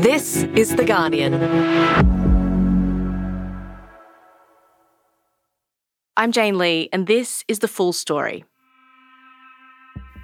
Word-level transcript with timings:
This 0.00 0.44
is 0.56 0.74
The 0.74 0.84
Guardian. 0.84 1.34
I'm 6.16 6.32
Jane 6.32 6.56
Lee, 6.56 6.88
and 6.92 7.06
this 7.06 7.44
is 7.46 7.58
the 7.58 7.68
full 7.68 7.92
story. 7.92 8.44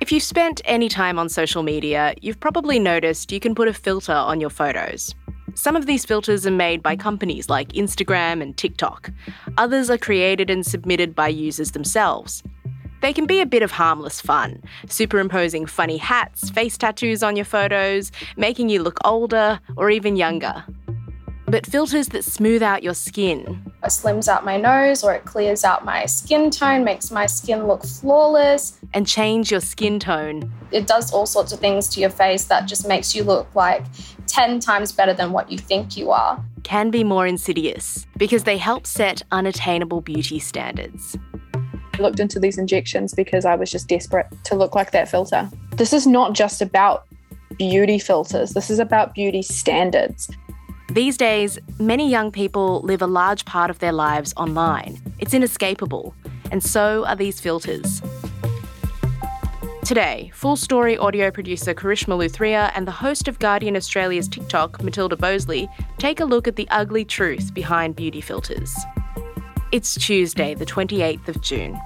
If 0.00 0.10
you've 0.10 0.22
spent 0.22 0.62
any 0.64 0.88
time 0.88 1.18
on 1.18 1.28
social 1.28 1.62
media, 1.62 2.14
you've 2.22 2.40
probably 2.40 2.78
noticed 2.78 3.30
you 3.30 3.40
can 3.40 3.54
put 3.54 3.68
a 3.68 3.74
filter 3.74 4.12
on 4.12 4.40
your 4.40 4.50
photos. 4.50 5.14
Some 5.54 5.76
of 5.76 5.86
these 5.86 6.04
filters 6.04 6.46
are 6.46 6.50
made 6.50 6.82
by 6.82 6.96
companies 6.96 7.50
like 7.50 7.72
Instagram 7.72 8.40
and 8.40 8.56
TikTok. 8.56 9.10
Others 9.58 9.90
are 9.90 9.98
created 9.98 10.50
and 10.50 10.64
submitted 10.64 11.14
by 11.14 11.28
users 11.28 11.72
themselves. 11.72 12.42
They 13.00 13.12
can 13.12 13.26
be 13.26 13.40
a 13.40 13.46
bit 13.46 13.62
of 13.62 13.70
harmless 13.70 14.20
fun, 14.20 14.62
superimposing 14.88 15.66
funny 15.66 15.98
hats, 15.98 16.50
face 16.50 16.76
tattoos 16.76 17.22
on 17.22 17.36
your 17.36 17.44
photos, 17.44 18.10
making 18.36 18.68
you 18.70 18.82
look 18.82 18.98
older 19.04 19.60
or 19.76 19.90
even 19.90 20.16
younger. 20.16 20.64
But 21.46 21.64
filters 21.64 22.08
that 22.08 22.24
smooth 22.24 22.62
out 22.62 22.82
your 22.82 22.92
skin, 22.94 23.62
it 23.82 23.86
slims 23.86 24.28
out 24.28 24.44
my 24.44 24.58
nose 24.58 25.02
or 25.02 25.14
it 25.14 25.24
clears 25.24 25.64
out 25.64 25.82
my 25.84 26.04
skin 26.04 26.50
tone, 26.50 26.84
makes 26.84 27.10
my 27.10 27.24
skin 27.24 27.66
look 27.66 27.84
flawless. 27.84 28.78
and 28.92 29.06
change 29.06 29.50
your 29.50 29.60
skin 29.60 29.98
tone, 29.98 30.52
It 30.72 30.86
does 30.86 31.10
all 31.12 31.24
sorts 31.24 31.52
of 31.52 31.60
things 31.60 31.88
to 31.90 32.00
your 32.00 32.10
face 32.10 32.44
that 32.46 32.66
just 32.66 32.86
makes 32.86 33.14
you 33.14 33.22
look 33.24 33.46
like 33.54 33.84
10 34.26 34.60
times 34.60 34.92
better 34.92 35.14
than 35.14 35.32
what 35.32 35.50
you 35.50 35.56
think 35.56 35.96
you 35.96 36.10
are. 36.10 36.42
can 36.64 36.90
be 36.90 37.02
more 37.04 37.26
insidious 37.26 38.06
because 38.18 38.44
they 38.44 38.58
help 38.58 38.86
set 38.86 39.22
unattainable 39.32 40.02
beauty 40.02 40.38
standards. 40.38 41.16
I 41.98 42.02
looked 42.02 42.20
into 42.20 42.38
these 42.38 42.58
injections 42.58 43.12
because 43.12 43.44
I 43.44 43.56
was 43.56 43.70
just 43.70 43.88
desperate 43.88 44.26
to 44.44 44.54
look 44.54 44.74
like 44.74 44.92
that 44.92 45.08
filter. 45.08 45.50
This 45.76 45.92
is 45.92 46.06
not 46.06 46.32
just 46.32 46.62
about 46.62 47.06
beauty 47.56 47.98
filters, 47.98 48.52
this 48.52 48.70
is 48.70 48.78
about 48.78 49.14
beauty 49.14 49.42
standards. 49.42 50.30
These 50.92 51.16
days, 51.16 51.58
many 51.78 52.08
young 52.08 52.30
people 52.30 52.80
live 52.82 53.02
a 53.02 53.06
large 53.06 53.44
part 53.44 53.68
of 53.68 53.80
their 53.80 53.92
lives 53.92 54.32
online. 54.36 55.00
It's 55.18 55.34
inescapable, 55.34 56.14
and 56.52 56.62
so 56.62 57.04
are 57.04 57.16
these 57.16 57.40
filters. 57.40 58.00
Today, 59.84 60.30
full 60.34 60.56
story 60.56 60.96
audio 60.96 61.30
producer 61.30 61.74
Karishma 61.74 62.16
Luthria 62.16 62.70
and 62.74 62.86
the 62.86 62.92
host 62.92 63.26
of 63.26 63.38
Guardian 63.38 63.74
Australia's 63.74 64.28
TikTok, 64.28 64.82
Matilda 64.82 65.16
Boseley, 65.16 65.68
take 65.98 66.20
a 66.20 66.24
look 66.24 66.46
at 66.46 66.56
the 66.56 66.68
ugly 66.70 67.04
truth 67.04 67.52
behind 67.54 67.96
beauty 67.96 68.20
filters. 68.20 68.74
It's 69.70 69.96
Tuesday, 69.96 70.54
the 70.54 70.64
28th 70.64 71.28
of 71.28 71.42
June. 71.42 71.78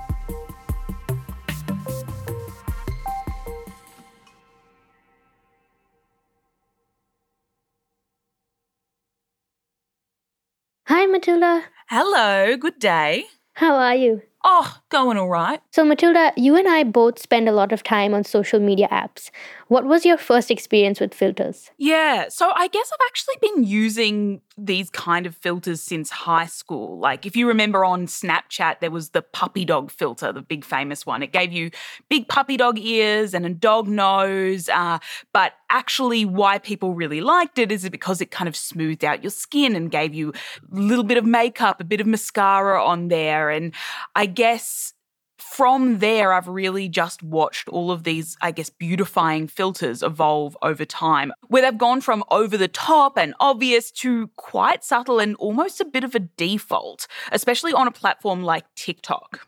Hi, 10.87 11.07
Matilda. 11.07 11.65
Hello, 11.89 12.57
good 12.57 12.79
day. 12.79 13.25
How 13.55 13.75
are 13.75 13.97
you? 13.97 14.23
Oh, 14.45 14.79
going 14.89 15.17
all 15.17 15.29
right. 15.29 15.61
So, 15.73 15.85
Matilda, 15.85 16.33
you 16.37 16.55
and 16.55 16.69
I 16.69 16.85
both 16.85 17.19
spend 17.19 17.49
a 17.49 17.53
lot 17.53 17.73
of 17.73 17.83
time 17.83 18.15
on 18.15 18.23
social 18.23 18.61
media 18.61 18.87
apps. 18.93 19.31
What 19.73 19.87
was 19.87 20.05
your 20.05 20.19
first 20.19 20.51
experience 20.51 21.01
with 21.01 21.15
filters? 21.15 21.71
Yeah, 21.79 22.29
so 22.29 22.53
I 22.55 22.69
guess 22.69 22.93
I've 22.93 23.07
actually 23.07 23.37
been 23.41 23.65
using 23.65 24.43
these 24.59 24.91
kind 24.91 25.25
of 25.25 25.35
filters 25.35 25.81
since 25.81 26.11
high 26.11 26.45
school. 26.45 26.99
Like, 26.99 27.25
if 27.25 27.37
you 27.37 27.49
remember 27.49 27.83
on 27.83 28.07
Snapchat, 28.07 28.81
there 28.81 28.91
was 28.91 29.09
the 29.09 29.23
puppy 29.23 29.65
dog 29.65 29.91
filter, 29.91 30.31
the 30.31 30.43
big 30.43 30.67
famous 30.67 31.07
one. 31.07 31.23
It 31.23 31.33
gave 31.33 31.55
you 31.55 31.71
big 32.11 32.29
puppy 32.29 32.59
dog 32.59 32.79
ears 32.79 33.33
and 33.33 33.47
a 33.47 33.49
dog 33.49 33.89
nose. 33.89 34.69
Uh, 34.69 34.99
but 35.33 35.55
actually, 35.71 36.27
why 36.27 36.59
people 36.59 36.93
really 36.93 37.23
liked 37.23 37.59
it 37.59 37.73
is 37.73 37.89
because 37.89 38.21
it 38.21 38.31
kind 38.31 38.49
of 38.49 38.57
smoothed 38.57 39.07
out 39.07 39.25
your 39.25 39.31
skin 39.31 39.75
and 39.75 39.91
gave 39.91 40.13
you 40.13 40.35
a 40.71 40.79
little 40.79 41.03
bit 41.03 41.17
of 41.17 41.25
makeup, 41.25 41.81
a 41.81 41.85
bit 41.85 42.03
of 42.03 42.07
mascara 42.07 42.85
on 42.85 43.09
there. 43.09 43.49
And 43.49 43.73
I 44.15 44.27
guess 44.27 44.93
from 45.53 45.99
there, 45.99 46.33
I've 46.33 46.49
really 46.49 46.89
just 46.89 47.23
watched 47.23 47.69
all 47.69 47.91
of 47.91 48.05
these, 48.05 48.39
I 48.41 48.53
guess, 48.53 48.71
beautifying 48.71 49.49
filters 49.49 50.03
evolve 50.03 50.57
over 50.63 50.87
time, 50.87 51.31
where 51.49 51.61
they've 51.61 51.77
gone 51.77 52.01
from 52.01 52.25
over 52.31 52.57
the 52.57 52.69
top 52.69 53.19
and 53.19 53.35
obvious 53.39 53.91
to 54.01 54.29
quite 54.37 54.83
subtle 54.83 55.19
and 55.19 55.37
almost 55.37 55.79
a 55.79 55.85
bit 55.85 56.05
of 56.05 56.15
a 56.15 56.21
default, 56.21 57.07
especially 57.33 57.75
on 57.75 57.87
a 57.87 57.91
platform 57.91 58.43
like 58.43 58.65
TikTok. 58.77 59.47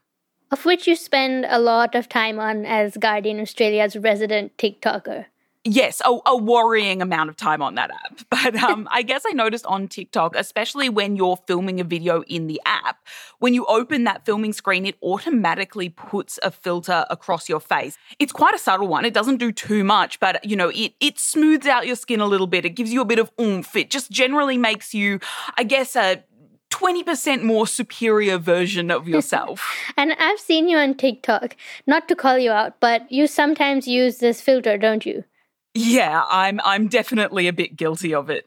Of 0.51 0.67
which 0.67 0.87
you 0.87 0.95
spend 0.95 1.47
a 1.49 1.59
lot 1.59 1.95
of 1.95 2.07
time 2.07 2.39
on 2.39 2.67
as 2.67 2.99
Guardian 2.99 3.41
Australia's 3.41 3.97
resident 3.97 4.59
TikToker. 4.59 5.25
Yes, 5.67 6.03
a, 6.05 6.19
a 6.27 6.37
worrying 6.37 7.01
amount 7.01 7.31
of 7.31 7.37
time 7.37 7.63
on 7.63 7.75
that 7.77 7.91
app. 7.91 8.21
But 8.45 8.57
um, 8.57 8.87
I 8.93 9.03
guess 9.03 9.23
I 9.27 9.33
noticed 9.33 9.65
on 9.65 9.89
TikTok, 9.89 10.37
especially 10.37 10.91
when 10.91 11.17
you're 11.17 11.39
filming 11.47 11.81
a 11.81 11.85
video 11.85 12.23
in 12.25 12.47
the 12.47 12.61
app, 12.67 12.99
when 13.39 13.55
you 13.55 13.65
open 13.67 14.05
that 14.05 14.27
filming 14.27 14.53
screen, 14.53 14.85
it 14.85 14.97
automatically 15.03 15.89
puts 15.89 16.39
a 16.43 16.51
filter 16.51 17.07
across 17.09 17.49
your 17.49 17.61
face. 17.61 17.97
It's 18.19 18.33
quite 18.33 18.55
a 18.55 18.59
subtle 18.59 18.89
one. 18.89 19.07
It 19.07 19.15
doesn't 19.15 19.39
do 19.39 19.51
too 19.53 19.85
much, 19.85 20.21
but 20.21 20.45
you 20.45 20.57
know, 20.57 20.69
it 20.69 20.93
it 21.01 21.19
smooths 21.19 21.67
out 21.67 21.87
your 21.87 21.97
skin 21.97 22.21
a 22.21 22.27
little 22.27 22.47
bit. 22.47 22.67
It 22.67 22.71
gives 22.71 22.93
you 22.93 23.01
a 23.01 23.07
bit 23.07 23.19
of 23.19 23.31
oomph. 23.41 23.75
It 23.75 23.91
just 23.91 24.11
generally 24.11 24.59
makes 24.59 24.93
you, 24.93 25.21
I 25.57 25.65
guess, 25.65 25.97
a 25.97 26.23
20% 26.71 27.43
more 27.43 27.67
superior 27.67 28.37
version 28.37 28.91
of 28.91 29.09
yourself. 29.15 29.65
And 29.97 30.13
I've 30.19 30.41
seen 30.41 30.69
you 30.69 30.77
on 30.77 30.95
TikTok, 30.95 31.57
not 31.87 32.09
to 32.09 32.17
call 32.17 32.39
you 32.39 32.51
out, 32.51 32.81
but 32.81 33.11
you 33.11 33.27
sometimes 33.27 33.87
use 33.87 34.19
this 34.19 34.41
filter, 34.41 34.77
don't 34.77 35.07
you? 35.07 35.25
Yeah, 35.75 36.25
I'm 36.31 36.61
I'm 36.65 36.89
definitely 36.89 37.49
a 37.49 37.53
bit 37.53 37.77
guilty 37.77 38.15
of 38.15 38.31
it. 38.31 38.47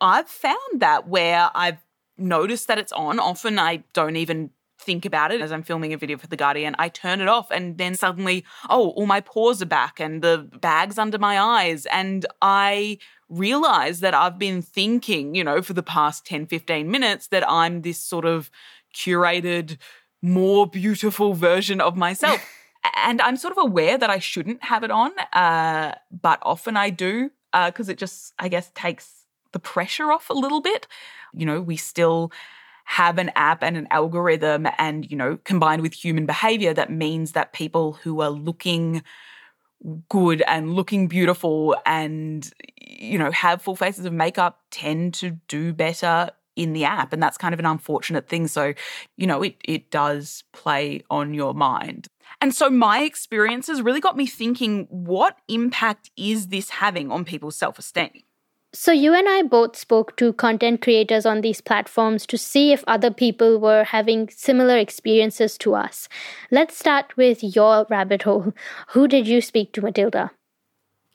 I've 0.00 0.28
found 0.28 0.80
that 0.80 1.08
where 1.08 1.50
I've 1.54 1.78
noticed 2.18 2.68
that 2.68 2.78
it's 2.78 2.92
on, 2.92 3.18
often 3.18 3.58
I 3.58 3.82
don't 3.94 4.16
even 4.16 4.50
think 4.78 5.04
about 5.04 5.30
it 5.32 5.40
as 5.40 5.52
I'm 5.52 5.62
filming 5.62 5.92
a 5.92 5.98
video 5.98 6.16
for 6.16 6.26
The 6.26 6.36
Guardian. 6.36 6.74
I 6.78 6.88
turn 6.88 7.20
it 7.20 7.28
off 7.28 7.50
and 7.50 7.76
then 7.78 7.94
suddenly, 7.94 8.44
oh, 8.68 8.90
all 8.90 9.06
my 9.06 9.20
pores 9.20 9.60
are 9.60 9.66
back 9.66 10.00
and 10.00 10.22
the 10.22 10.48
bags 10.60 10.98
under 10.98 11.18
my 11.18 11.38
eyes. 11.38 11.86
And 11.86 12.24
I 12.40 12.98
realize 13.28 14.00
that 14.00 14.14
I've 14.14 14.38
been 14.38 14.62
thinking, 14.62 15.34
you 15.34 15.44
know, 15.44 15.62
for 15.62 15.74
the 15.74 15.82
past 15.82 16.24
10, 16.26 16.46
15 16.46 16.90
minutes 16.90 17.28
that 17.28 17.48
I'm 17.48 17.82
this 17.82 18.02
sort 18.02 18.24
of 18.24 18.50
curated, 18.94 19.76
more 20.22 20.66
beautiful 20.66 21.34
version 21.34 21.80
of 21.80 21.96
myself. 21.96 22.44
and 22.96 23.20
I'm 23.20 23.36
sort 23.36 23.52
of 23.56 23.58
aware 23.64 23.98
that 23.98 24.10
I 24.10 24.18
shouldn't 24.18 24.64
have 24.64 24.82
it 24.82 24.90
on, 24.90 25.12
uh, 25.32 25.94
but 26.10 26.38
often 26.42 26.76
I 26.76 26.90
do 26.90 27.30
because 27.52 27.88
it 27.88 27.98
just, 27.98 28.32
I 28.38 28.48
guess, 28.48 28.70
takes 28.74 29.26
the 29.52 29.58
pressure 29.58 30.12
off 30.12 30.30
a 30.30 30.34
little 30.34 30.60
bit. 30.60 30.86
You 31.34 31.46
know, 31.46 31.60
we 31.60 31.76
still 31.76 32.32
have 32.84 33.18
an 33.18 33.30
app 33.36 33.62
and 33.62 33.76
an 33.76 33.86
algorithm, 33.90 34.66
and, 34.78 35.08
you 35.10 35.16
know, 35.16 35.38
combined 35.44 35.82
with 35.82 35.92
human 35.92 36.26
behavior, 36.26 36.74
that 36.74 36.90
means 36.90 37.32
that 37.32 37.52
people 37.52 37.92
who 37.92 38.20
are 38.20 38.30
looking 38.30 39.02
good 40.08 40.42
and 40.46 40.74
looking 40.74 41.06
beautiful 41.06 41.76
and, 41.86 42.52
you 42.76 43.18
know, 43.18 43.30
have 43.30 43.62
full 43.62 43.76
faces 43.76 44.04
of 44.04 44.12
makeup 44.12 44.60
tend 44.70 45.14
to 45.14 45.30
do 45.48 45.72
better 45.72 46.30
in 46.56 46.72
the 46.72 46.84
app. 46.84 47.12
And 47.12 47.22
that's 47.22 47.36
kind 47.36 47.54
of 47.54 47.60
an 47.60 47.66
unfortunate 47.66 48.28
thing. 48.28 48.48
So, 48.48 48.74
you 49.16 49.26
know, 49.26 49.42
it, 49.42 49.56
it 49.64 49.90
does 49.90 50.44
play 50.52 51.02
on 51.10 51.34
your 51.34 51.54
mind. 51.54 52.08
And 52.40 52.54
so 52.54 52.70
my 52.70 53.00
experiences 53.02 53.82
really 53.82 54.00
got 54.00 54.16
me 54.16 54.26
thinking 54.26 54.86
what 54.90 55.38
impact 55.48 56.10
is 56.16 56.48
this 56.48 56.70
having 56.70 57.10
on 57.10 57.24
people's 57.24 57.56
self 57.56 57.78
esteem? 57.78 58.22
So, 58.72 58.92
you 58.92 59.12
and 59.14 59.28
I 59.28 59.42
both 59.42 59.74
spoke 59.76 60.16
to 60.18 60.32
content 60.32 60.80
creators 60.80 61.26
on 61.26 61.40
these 61.40 61.60
platforms 61.60 62.24
to 62.26 62.38
see 62.38 62.72
if 62.72 62.84
other 62.86 63.10
people 63.10 63.58
were 63.58 63.82
having 63.82 64.28
similar 64.28 64.78
experiences 64.78 65.58
to 65.58 65.74
us. 65.74 66.08
Let's 66.52 66.78
start 66.78 67.16
with 67.16 67.42
your 67.42 67.84
rabbit 67.90 68.22
hole. 68.22 68.52
Who 68.90 69.08
did 69.08 69.26
you 69.26 69.40
speak 69.40 69.72
to, 69.72 69.82
Matilda? 69.82 70.30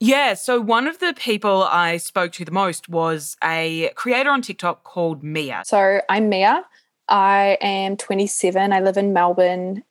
Yeah, 0.05 0.35
so 0.35 0.61
one 0.61 0.85
of 0.85 0.99
the 0.99 1.15
people 1.17 1.63
I 1.63 1.97
spoke 1.97 2.31
to 2.33 2.45
the 2.45 2.51
most 2.51 2.87
was 2.87 3.37
a 3.43 3.89
creator 3.95 4.29
on 4.29 4.43
TikTok 4.43 4.83
called 4.83 5.23
Mia. 5.23 5.63
So 5.65 5.99
I'm 6.07 6.29
Mia. 6.29 6.63
I 7.09 7.57
am 7.59 7.97
27. 7.97 8.71
I 8.71 8.81
live 8.81 8.97
in 8.97 9.13
Melbourne. 9.13 9.83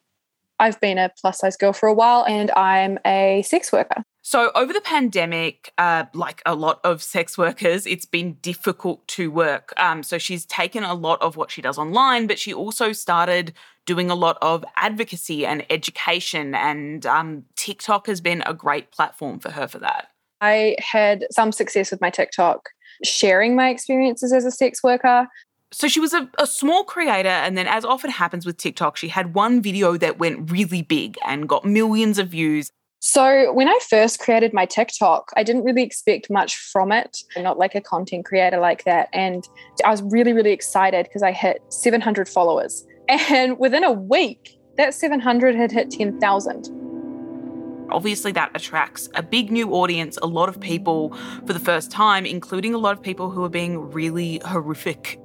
I've 0.60 0.80
been 0.80 0.98
a 0.98 1.10
plus 1.20 1.40
size 1.40 1.56
girl 1.56 1.72
for 1.72 1.88
a 1.88 1.92
while 1.92 2.24
and 2.28 2.52
I'm 2.52 3.00
a 3.04 3.42
sex 3.42 3.72
worker. 3.72 4.04
So, 4.26 4.50
over 4.54 4.72
the 4.72 4.80
pandemic, 4.80 5.70
uh, 5.76 6.06
like 6.14 6.40
a 6.46 6.54
lot 6.54 6.80
of 6.82 7.02
sex 7.02 7.36
workers, 7.36 7.86
it's 7.86 8.06
been 8.06 8.38
difficult 8.40 9.06
to 9.08 9.30
work. 9.30 9.74
Um, 9.76 10.02
so, 10.02 10.16
she's 10.16 10.46
taken 10.46 10.82
a 10.82 10.94
lot 10.94 11.20
of 11.20 11.36
what 11.36 11.50
she 11.50 11.60
does 11.60 11.76
online, 11.76 12.26
but 12.26 12.38
she 12.38 12.54
also 12.54 12.92
started 12.92 13.52
doing 13.84 14.10
a 14.10 14.14
lot 14.14 14.38
of 14.40 14.64
advocacy 14.76 15.44
and 15.44 15.66
education. 15.68 16.54
And 16.54 17.04
um, 17.04 17.44
TikTok 17.54 18.06
has 18.06 18.22
been 18.22 18.42
a 18.46 18.54
great 18.54 18.90
platform 18.92 19.40
for 19.40 19.50
her 19.50 19.68
for 19.68 19.78
that. 19.80 20.08
I 20.40 20.76
had 20.78 21.26
some 21.30 21.52
success 21.52 21.90
with 21.90 22.00
my 22.00 22.08
TikTok 22.08 22.70
sharing 23.04 23.54
my 23.54 23.68
experiences 23.68 24.32
as 24.32 24.46
a 24.46 24.50
sex 24.50 24.82
worker. 24.82 25.28
So 25.70 25.86
she 25.86 26.00
was 26.00 26.14
a, 26.14 26.30
a, 26.38 26.46
small 26.46 26.84
creator, 26.84 27.28
and 27.28 27.58
then, 27.58 27.66
as 27.66 27.84
often 27.84 28.10
happens 28.10 28.46
with 28.46 28.56
TikTok, 28.56 28.96
she 28.96 29.08
had 29.08 29.34
one 29.34 29.60
video 29.60 29.98
that 29.98 30.18
went 30.18 30.50
really 30.50 30.80
big 30.80 31.18
and 31.26 31.46
got 31.46 31.66
millions 31.66 32.18
of 32.18 32.28
views. 32.28 32.70
So, 33.06 33.52
when 33.52 33.68
I 33.68 33.78
first 33.90 34.18
created 34.18 34.54
my 34.54 34.64
TikTok, 34.64 35.30
I 35.36 35.42
didn't 35.42 35.64
really 35.64 35.82
expect 35.82 36.30
much 36.30 36.56
from 36.56 36.90
it. 36.90 37.18
I'm 37.36 37.42
not 37.42 37.58
like 37.58 37.74
a 37.74 37.82
content 37.82 38.24
creator 38.24 38.58
like 38.58 38.84
that. 38.84 39.10
And 39.12 39.46
I 39.84 39.90
was 39.90 40.02
really, 40.04 40.32
really 40.32 40.52
excited 40.52 41.04
because 41.04 41.22
I 41.22 41.30
hit 41.30 41.60
700 41.68 42.26
followers. 42.26 42.86
And 43.10 43.58
within 43.58 43.84
a 43.84 43.92
week, 43.92 44.58
that 44.78 44.94
700 44.94 45.54
had 45.54 45.70
hit 45.70 45.90
10,000. 45.90 47.86
Obviously, 47.90 48.32
that 48.32 48.50
attracts 48.54 49.10
a 49.14 49.22
big 49.22 49.52
new 49.52 49.72
audience, 49.74 50.18
a 50.22 50.26
lot 50.26 50.48
of 50.48 50.58
people 50.58 51.14
for 51.46 51.52
the 51.52 51.60
first 51.60 51.90
time, 51.90 52.24
including 52.24 52.72
a 52.72 52.78
lot 52.78 52.96
of 52.96 53.02
people 53.02 53.28
who 53.28 53.44
are 53.44 53.50
being 53.50 53.90
really 53.90 54.40
horrific 54.46 55.20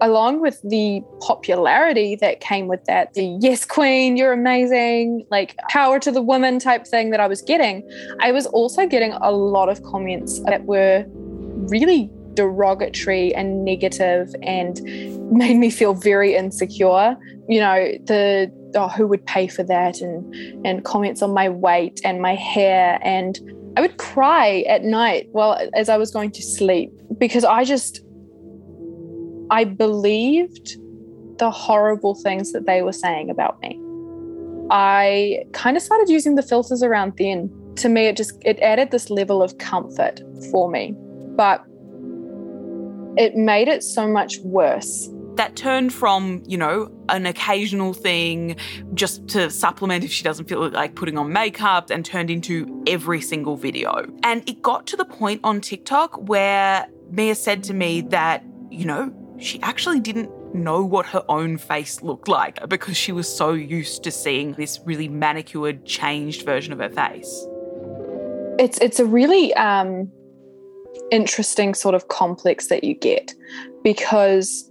along 0.00 0.40
with 0.40 0.60
the 0.62 1.02
popularity 1.20 2.16
that 2.16 2.40
came 2.40 2.66
with 2.68 2.84
that, 2.86 3.14
the 3.14 3.36
yes, 3.40 3.64
queen, 3.64 4.16
you're 4.16 4.32
amazing, 4.32 5.26
like 5.30 5.56
power 5.68 5.98
to 6.00 6.10
the 6.10 6.22
woman 6.22 6.58
type 6.58 6.86
thing 6.86 7.10
that 7.10 7.20
I 7.20 7.26
was 7.26 7.42
getting, 7.42 7.88
I 8.20 8.32
was 8.32 8.46
also 8.46 8.86
getting 8.86 9.12
a 9.12 9.30
lot 9.30 9.68
of 9.68 9.82
comments 9.82 10.40
that 10.40 10.64
were 10.64 11.04
really 11.08 12.10
derogatory 12.34 13.34
and 13.34 13.64
negative 13.64 14.34
and 14.42 14.80
made 15.30 15.56
me 15.56 15.70
feel 15.70 15.94
very 15.94 16.34
insecure. 16.34 17.16
You 17.48 17.60
know, 17.60 17.92
the 18.04 18.50
oh, 18.74 18.88
who 18.88 19.06
would 19.06 19.24
pay 19.26 19.48
for 19.48 19.62
that 19.64 20.00
and 20.00 20.66
and 20.66 20.84
comments 20.84 21.22
on 21.22 21.32
my 21.32 21.48
weight 21.48 22.00
and 22.04 22.22
my 22.22 22.34
hair 22.34 22.98
and 23.02 23.38
I 23.76 23.80
would 23.80 23.98
cry 23.98 24.64
at 24.68 24.82
night 24.82 25.28
while 25.32 25.58
as 25.74 25.88
I 25.88 25.96
was 25.96 26.10
going 26.10 26.32
to 26.32 26.42
sleep 26.42 26.90
because 27.18 27.44
I 27.44 27.64
just 27.64 28.00
I 29.50 29.64
believed 29.64 30.78
the 31.38 31.50
horrible 31.50 32.14
things 32.14 32.52
that 32.52 32.66
they 32.66 32.82
were 32.82 32.92
saying 32.92 33.30
about 33.30 33.60
me. 33.60 33.80
I 34.70 35.44
kind 35.52 35.76
of 35.76 35.82
started 35.82 36.08
using 36.08 36.36
the 36.36 36.42
filters 36.42 36.82
around 36.82 37.14
then. 37.18 37.50
To 37.76 37.88
me, 37.88 38.06
it 38.06 38.16
just 38.16 38.40
it 38.44 38.60
added 38.60 38.90
this 38.90 39.10
level 39.10 39.42
of 39.42 39.58
comfort 39.58 40.20
for 40.50 40.70
me. 40.70 40.94
But 41.36 41.64
it 43.16 43.34
made 43.34 43.66
it 43.68 43.82
so 43.82 44.06
much 44.06 44.38
worse. 44.40 45.10
That 45.34 45.56
turned 45.56 45.92
from, 45.92 46.42
you 46.46 46.58
know, 46.58 46.92
an 47.08 47.26
occasional 47.26 47.94
thing 47.94 48.56
just 48.94 49.26
to 49.28 49.50
supplement 49.50 50.04
if 50.04 50.12
she 50.12 50.22
doesn't 50.22 50.48
feel 50.48 50.68
like 50.68 50.94
putting 50.94 51.16
on 51.16 51.32
makeup 51.32 51.90
and 51.90 52.04
turned 52.04 52.30
into 52.30 52.84
every 52.86 53.20
single 53.20 53.56
video. 53.56 54.06
And 54.22 54.48
it 54.48 54.60
got 54.62 54.86
to 54.88 54.96
the 54.96 55.04
point 55.04 55.40
on 55.42 55.60
TikTok 55.60 56.28
where 56.28 56.86
Mia 57.10 57.34
said 57.34 57.64
to 57.64 57.74
me 57.74 58.02
that, 58.02 58.44
you 58.70 58.84
know, 58.84 59.12
she 59.40 59.60
actually 59.62 60.00
didn't 60.00 60.30
know 60.54 60.84
what 60.84 61.06
her 61.06 61.24
own 61.28 61.56
face 61.56 62.02
looked 62.02 62.28
like 62.28 62.68
because 62.68 62.96
she 62.96 63.12
was 63.12 63.28
so 63.28 63.52
used 63.52 64.02
to 64.04 64.10
seeing 64.10 64.52
this 64.54 64.80
really 64.84 65.08
manicured, 65.08 65.84
changed 65.86 66.44
version 66.44 66.72
of 66.72 66.78
her 66.78 66.90
face. 66.90 67.46
It's 68.58 68.78
it's 68.78 69.00
a 69.00 69.06
really 69.06 69.54
um, 69.54 70.10
interesting 71.10 71.74
sort 71.74 71.94
of 71.94 72.08
complex 72.08 72.66
that 72.66 72.84
you 72.84 72.94
get 72.94 73.34
because 73.82 74.68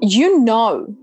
you 0.00 0.40
know 0.40 0.94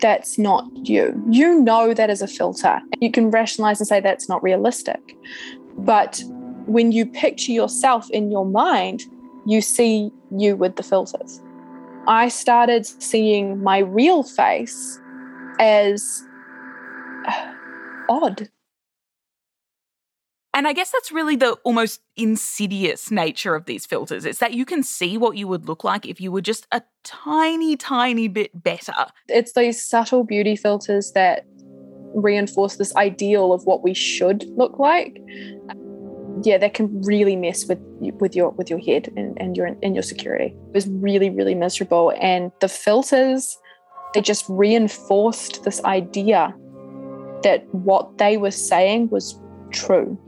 that's 0.00 0.38
not 0.38 0.64
you. 0.74 1.20
You 1.30 1.60
know 1.60 1.92
that 1.92 2.08
is 2.08 2.22
a 2.22 2.28
filter. 2.28 2.80
You 3.00 3.10
can 3.10 3.30
rationalize 3.30 3.80
and 3.80 3.86
say 3.86 4.00
that's 4.00 4.28
not 4.28 4.42
realistic. 4.42 5.16
But 5.76 6.22
when 6.66 6.92
you 6.92 7.04
picture 7.04 7.52
yourself 7.52 8.08
in 8.10 8.30
your 8.30 8.46
mind, 8.46 9.02
you 9.46 9.60
see 9.60 10.10
you 10.36 10.56
with 10.56 10.76
the 10.76 10.82
filters. 10.82 11.40
I 12.08 12.28
started 12.28 12.86
seeing 12.86 13.62
my 13.62 13.78
real 13.78 14.22
face 14.22 14.98
as 15.60 16.24
uh, 17.26 17.52
odd. 18.08 18.48
And 20.54 20.66
I 20.66 20.72
guess 20.72 20.90
that's 20.90 21.12
really 21.12 21.36
the 21.36 21.52
almost 21.64 22.00
insidious 22.16 23.10
nature 23.10 23.54
of 23.54 23.66
these 23.66 23.84
filters. 23.84 24.24
It's 24.24 24.38
that 24.38 24.54
you 24.54 24.64
can 24.64 24.82
see 24.82 25.18
what 25.18 25.36
you 25.36 25.46
would 25.46 25.68
look 25.68 25.84
like 25.84 26.06
if 26.06 26.18
you 26.18 26.32
were 26.32 26.40
just 26.40 26.66
a 26.72 26.82
tiny, 27.04 27.76
tiny 27.76 28.26
bit 28.26 28.50
better. 28.60 28.94
It's 29.28 29.52
these 29.52 29.84
subtle 29.84 30.24
beauty 30.24 30.56
filters 30.56 31.12
that 31.12 31.44
reinforce 32.14 32.76
this 32.76 32.96
ideal 32.96 33.52
of 33.52 33.66
what 33.66 33.84
we 33.84 33.92
should 33.92 34.44
look 34.56 34.78
like 34.78 35.20
yeah, 36.42 36.58
that 36.58 36.74
can 36.74 37.02
really 37.02 37.36
mess 37.36 37.66
with 37.66 37.78
with 38.20 38.34
your 38.34 38.50
with 38.50 38.70
your 38.70 38.78
head 38.78 39.12
and, 39.16 39.36
and 39.40 39.56
your 39.56 39.66
and 39.82 39.94
your 39.94 40.02
security. 40.02 40.54
It 40.68 40.74
was 40.74 40.88
really, 40.88 41.30
really 41.30 41.54
miserable. 41.54 42.12
And 42.20 42.52
the 42.60 42.68
filters, 42.68 43.56
they 44.14 44.20
just 44.20 44.44
reinforced 44.48 45.64
this 45.64 45.82
idea 45.84 46.54
that 47.42 47.66
what 47.72 48.18
they 48.18 48.36
were 48.36 48.50
saying 48.50 49.10
was 49.10 49.38
true. 49.70 50.18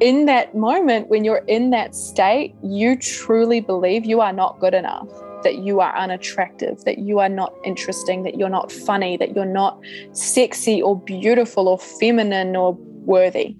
In 0.00 0.26
that 0.26 0.54
moment, 0.56 1.08
when 1.08 1.24
you're 1.24 1.44
in 1.46 1.70
that 1.70 1.94
state, 1.94 2.54
you 2.62 2.96
truly 2.96 3.60
believe 3.60 4.04
you 4.04 4.20
are 4.20 4.32
not 4.32 4.60
good 4.60 4.74
enough, 4.74 5.08
that 5.44 5.58
you 5.58 5.80
are 5.80 5.96
unattractive, 5.96 6.84
that 6.84 6.98
you 6.98 7.20
are 7.20 7.28
not 7.28 7.54
interesting, 7.64 8.24
that 8.24 8.36
you're 8.36 8.48
not 8.48 8.72
funny, 8.72 9.16
that 9.16 9.36
you're 9.36 9.44
not 9.44 9.80
sexy 10.12 10.82
or 10.82 11.00
beautiful 11.00 11.68
or 11.68 11.78
feminine 11.78 12.56
or 12.56 12.74
worthy. 13.04 13.56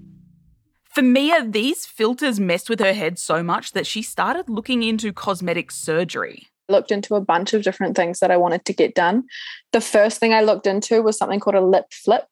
For 0.94 1.02
Mia, 1.02 1.44
these 1.44 1.84
filters 1.84 2.38
messed 2.38 2.70
with 2.70 2.78
her 2.78 2.92
head 2.92 3.18
so 3.18 3.42
much 3.42 3.72
that 3.72 3.84
she 3.84 4.00
started 4.00 4.48
looking 4.48 4.84
into 4.84 5.12
cosmetic 5.12 5.72
surgery. 5.72 6.46
Looked 6.68 6.92
into 6.92 7.16
a 7.16 7.20
bunch 7.20 7.52
of 7.52 7.64
different 7.64 7.96
things 7.96 8.20
that 8.20 8.30
I 8.30 8.36
wanted 8.36 8.64
to 8.66 8.72
get 8.72 8.94
done. 8.94 9.24
The 9.72 9.80
first 9.80 10.20
thing 10.20 10.32
I 10.32 10.42
looked 10.42 10.68
into 10.68 11.02
was 11.02 11.18
something 11.18 11.40
called 11.40 11.56
a 11.56 11.60
lip 11.60 11.86
flip, 11.90 12.28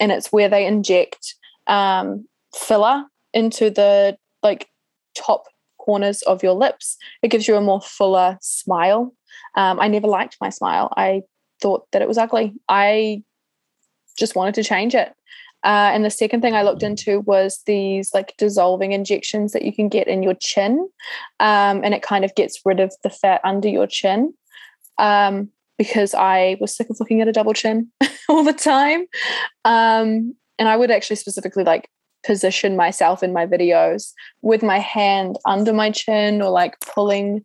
and 0.00 0.10
it's 0.10 0.32
where 0.32 0.48
they 0.48 0.66
inject 0.66 1.36
um, 1.68 2.26
filler 2.52 3.04
into 3.32 3.70
the 3.70 4.18
like 4.42 4.68
top 5.14 5.44
corners 5.78 6.22
of 6.22 6.42
your 6.42 6.54
lips. 6.54 6.96
It 7.22 7.28
gives 7.28 7.46
you 7.46 7.54
a 7.54 7.60
more 7.60 7.80
fuller 7.80 8.38
smile. 8.40 9.14
Um, 9.54 9.78
I 9.78 9.86
never 9.86 10.08
liked 10.08 10.36
my 10.40 10.50
smile. 10.50 10.92
I 10.96 11.22
thought 11.62 11.86
that 11.92 12.02
it 12.02 12.08
was 12.08 12.18
ugly. 12.18 12.54
I 12.68 13.22
just 14.18 14.34
wanted 14.34 14.56
to 14.56 14.64
change 14.64 14.96
it. 14.96 15.14
Uh, 15.62 15.90
and 15.92 16.04
the 16.04 16.10
second 16.10 16.40
thing 16.40 16.54
I 16.54 16.62
looked 16.62 16.82
into 16.82 17.20
was 17.20 17.60
these 17.66 18.12
like 18.14 18.34
dissolving 18.38 18.92
injections 18.92 19.52
that 19.52 19.62
you 19.62 19.72
can 19.72 19.88
get 19.88 20.08
in 20.08 20.22
your 20.22 20.34
chin. 20.34 20.88
Um, 21.38 21.82
and 21.84 21.94
it 21.94 22.02
kind 22.02 22.24
of 22.24 22.34
gets 22.34 22.60
rid 22.64 22.80
of 22.80 22.94
the 23.02 23.10
fat 23.10 23.40
under 23.44 23.68
your 23.68 23.86
chin. 23.86 24.34
Um, 24.98 25.50
because 25.78 26.12
I 26.12 26.58
was 26.60 26.76
sick 26.76 26.90
of 26.90 26.98
looking 27.00 27.22
at 27.22 27.28
a 27.28 27.32
double 27.32 27.54
chin 27.54 27.90
all 28.28 28.44
the 28.44 28.52
time. 28.52 29.06
Um, 29.64 30.34
and 30.58 30.68
I 30.68 30.76
would 30.76 30.90
actually 30.90 31.16
specifically 31.16 31.64
like 31.64 31.88
position 32.22 32.76
myself 32.76 33.22
in 33.22 33.32
my 33.32 33.46
videos 33.46 34.12
with 34.42 34.62
my 34.62 34.78
hand 34.78 35.38
under 35.46 35.72
my 35.72 35.90
chin 35.90 36.42
or 36.42 36.50
like 36.50 36.78
pulling 36.80 37.42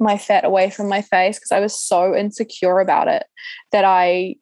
my 0.00 0.16
fat 0.16 0.44
away 0.44 0.70
from 0.70 0.88
my 0.88 1.02
face 1.02 1.38
because 1.38 1.52
I 1.52 1.60
was 1.60 1.78
so 1.78 2.14
insecure 2.14 2.80
about 2.80 3.06
it 3.06 3.24
that 3.70 3.84
I 3.84 4.36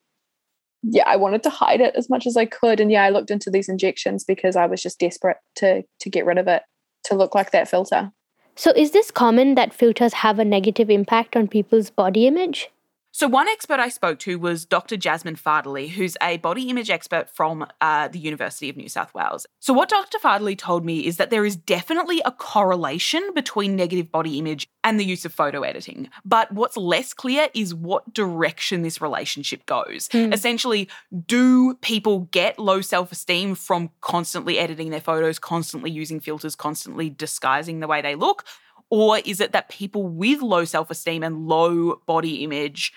yeah, 0.82 1.04
I 1.06 1.16
wanted 1.16 1.42
to 1.44 1.50
hide 1.50 1.80
it 1.80 1.94
as 1.96 2.10
much 2.10 2.26
as 2.26 2.36
I 2.36 2.44
could. 2.44 2.80
And 2.80 2.90
yeah, 2.90 3.04
I 3.04 3.10
looked 3.10 3.30
into 3.30 3.50
these 3.50 3.68
injections 3.68 4.24
because 4.24 4.56
I 4.56 4.66
was 4.66 4.82
just 4.82 4.98
desperate 4.98 5.38
to 5.56 5.82
to 6.00 6.10
get 6.10 6.26
rid 6.26 6.38
of 6.38 6.48
it, 6.48 6.62
to 7.04 7.14
look 7.14 7.34
like 7.34 7.52
that 7.52 7.68
filter. 7.68 8.12
So 8.54 8.72
is 8.76 8.90
this 8.90 9.10
common 9.10 9.54
that 9.54 9.72
filters 9.72 10.12
have 10.14 10.38
a 10.38 10.44
negative 10.44 10.90
impact 10.90 11.36
on 11.36 11.48
people's 11.48 11.90
body 11.90 12.26
image? 12.26 12.70
So, 13.14 13.28
one 13.28 13.46
expert 13.46 13.78
I 13.78 13.90
spoke 13.90 14.18
to 14.20 14.38
was 14.38 14.64
Dr. 14.64 14.96
Jasmine 14.96 15.36
Fardouly, 15.36 15.90
who's 15.90 16.16
a 16.22 16.38
body 16.38 16.70
image 16.70 16.88
expert 16.88 17.28
from 17.28 17.66
uh, 17.82 18.08
the 18.08 18.18
University 18.18 18.70
of 18.70 18.76
New 18.78 18.88
South 18.88 19.12
Wales. 19.12 19.46
So, 19.60 19.74
what 19.74 19.90
Dr. 19.90 20.18
Fardouly 20.18 20.56
told 20.56 20.86
me 20.86 21.06
is 21.06 21.18
that 21.18 21.28
there 21.28 21.44
is 21.44 21.54
definitely 21.54 22.22
a 22.24 22.32
correlation 22.32 23.22
between 23.34 23.76
negative 23.76 24.10
body 24.10 24.38
image 24.38 24.66
and 24.82 24.98
the 24.98 25.04
use 25.04 25.26
of 25.26 25.34
photo 25.34 25.60
editing. 25.60 26.08
But 26.24 26.52
what's 26.52 26.78
less 26.78 27.12
clear 27.12 27.48
is 27.52 27.74
what 27.74 28.14
direction 28.14 28.80
this 28.80 29.02
relationship 29.02 29.66
goes. 29.66 30.08
Mm. 30.08 30.32
Essentially, 30.32 30.88
do 31.26 31.74
people 31.82 32.20
get 32.30 32.58
low 32.58 32.80
self 32.80 33.12
esteem 33.12 33.54
from 33.54 33.90
constantly 34.00 34.58
editing 34.58 34.88
their 34.88 35.02
photos, 35.02 35.38
constantly 35.38 35.90
using 35.90 36.18
filters, 36.18 36.56
constantly 36.56 37.10
disguising 37.10 37.80
the 37.80 37.86
way 37.86 38.00
they 38.00 38.14
look? 38.14 38.46
Or 38.92 39.20
is 39.24 39.40
it 39.40 39.52
that 39.52 39.70
people 39.70 40.06
with 40.06 40.42
low 40.42 40.66
self 40.66 40.90
esteem 40.90 41.22
and 41.22 41.48
low 41.48 42.02
body 42.06 42.44
image 42.44 42.92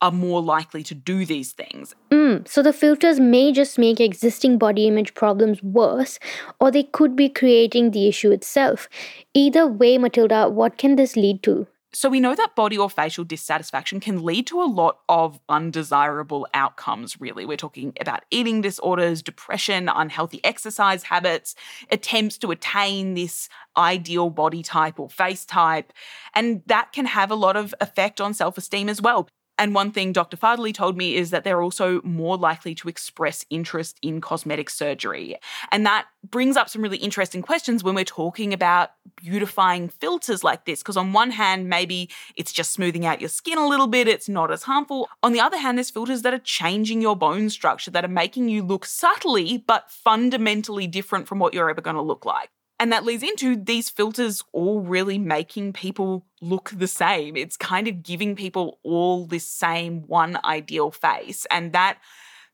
are 0.00 0.12
more 0.12 0.40
likely 0.40 0.84
to 0.84 0.94
do 0.94 1.26
these 1.26 1.50
things? 1.50 1.92
Mm, 2.12 2.46
so 2.46 2.62
the 2.62 2.72
filters 2.72 3.18
may 3.18 3.50
just 3.50 3.76
make 3.76 3.98
existing 3.98 4.58
body 4.58 4.86
image 4.86 5.12
problems 5.14 5.60
worse, 5.60 6.20
or 6.60 6.70
they 6.70 6.84
could 6.84 7.16
be 7.16 7.28
creating 7.28 7.90
the 7.90 8.06
issue 8.06 8.30
itself. 8.30 8.88
Either 9.34 9.66
way, 9.66 9.98
Matilda, 9.98 10.48
what 10.48 10.78
can 10.78 10.94
this 10.94 11.16
lead 11.16 11.42
to? 11.42 11.66
So, 11.92 12.08
we 12.08 12.20
know 12.20 12.36
that 12.36 12.54
body 12.54 12.78
or 12.78 12.88
facial 12.88 13.24
dissatisfaction 13.24 13.98
can 13.98 14.22
lead 14.22 14.46
to 14.46 14.62
a 14.62 14.64
lot 14.64 15.00
of 15.08 15.40
undesirable 15.48 16.46
outcomes, 16.54 17.20
really. 17.20 17.44
We're 17.44 17.56
talking 17.56 17.94
about 18.00 18.22
eating 18.30 18.60
disorders, 18.60 19.22
depression, 19.22 19.88
unhealthy 19.88 20.40
exercise 20.44 21.02
habits, 21.02 21.56
attempts 21.90 22.38
to 22.38 22.52
attain 22.52 23.14
this 23.14 23.48
ideal 23.76 24.30
body 24.30 24.62
type 24.62 25.00
or 25.00 25.10
face 25.10 25.44
type. 25.44 25.92
And 26.32 26.62
that 26.66 26.92
can 26.92 27.06
have 27.06 27.32
a 27.32 27.34
lot 27.34 27.56
of 27.56 27.74
effect 27.80 28.20
on 28.20 28.34
self 28.34 28.56
esteem 28.56 28.88
as 28.88 29.02
well. 29.02 29.28
And 29.60 29.74
one 29.74 29.92
thing 29.92 30.14
Dr. 30.14 30.38
Fardouly 30.38 30.72
told 30.72 30.96
me 30.96 31.16
is 31.16 31.28
that 31.30 31.44
they're 31.44 31.60
also 31.60 32.00
more 32.02 32.38
likely 32.38 32.74
to 32.76 32.88
express 32.88 33.44
interest 33.50 33.98
in 34.00 34.22
cosmetic 34.22 34.70
surgery. 34.70 35.36
And 35.70 35.84
that 35.84 36.06
brings 36.26 36.56
up 36.56 36.70
some 36.70 36.80
really 36.80 36.96
interesting 36.96 37.42
questions 37.42 37.84
when 37.84 37.94
we're 37.94 38.06
talking 38.06 38.54
about 38.54 38.92
beautifying 39.16 39.90
filters 39.90 40.42
like 40.42 40.64
this. 40.64 40.80
Because 40.80 40.96
on 40.96 41.12
one 41.12 41.30
hand, 41.32 41.68
maybe 41.68 42.08
it's 42.36 42.54
just 42.54 42.70
smoothing 42.70 43.04
out 43.04 43.20
your 43.20 43.28
skin 43.28 43.58
a 43.58 43.68
little 43.68 43.86
bit, 43.86 44.08
it's 44.08 44.30
not 44.30 44.50
as 44.50 44.62
harmful. 44.62 45.10
On 45.22 45.32
the 45.32 45.40
other 45.40 45.58
hand, 45.58 45.76
there's 45.76 45.90
filters 45.90 46.22
that 46.22 46.32
are 46.32 46.38
changing 46.38 47.02
your 47.02 47.14
bone 47.14 47.50
structure, 47.50 47.90
that 47.90 48.04
are 48.04 48.08
making 48.08 48.48
you 48.48 48.62
look 48.62 48.86
subtly 48.86 49.58
but 49.58 49.90
fundamentally 49.90 50.86
different 50.86 51.28
from 51.28 51.38
what 51.38 51.52
you're 51.52 51.68
ever 51.68 51.82
going 51.82 51.96
to 51.96 52.02
look 52.02 52.24
like. 52.24 52.48
And 52.80 52.90
that 52.92 53.04
leads 53.04 53.22
into 53.22 53.56
these 53.56 53.90
filters 53.90 54.42
all 54.52 54.80
really 54.80 55.18
making 55.18 55.74
people 55.74 56.24
look 56.40 56.70
the 56.74 56.86
same. 56.86 57.36
It's 57.36 57.58
kind 57.58 57.86
of 57.86 58.02
giving 58.02 58.34
people 58.34 58.78
all 58.82 59.26
this 59.26 59.46
same 59.46 60.04
one 60.06 60.38
ideal 60.44 60.90
face. 60.90 61.46
And 61.50 61.74
that 61.74 61.98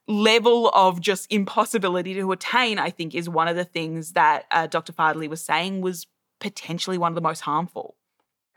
level 0.09 0.71
of 0.71 1.01
just 1.01 1.31
impossibility 1.31 2.13
to 2.15 2.33
attain, 2.33 2.81
I 2.81 2.91
think, 2.91 3.15
is 3.15 3.29
one 3.29 3.47
of 3.47 3.55
the 3.55 3.65
things 3.65 4.15
that 4.15 4.47
uh, 4.51 4.67
Dr. 4.67 4.93
Fardouly 4.93 5.29
was 5.29 5.45
saying 5.45 5.81
was 5.81 6.09
potentially 6.41 6.99
one 6.99 7.13
of 7.13 7.15
the 7.15 7.21
most 7.21 7.43
harmful. 7.43 7.95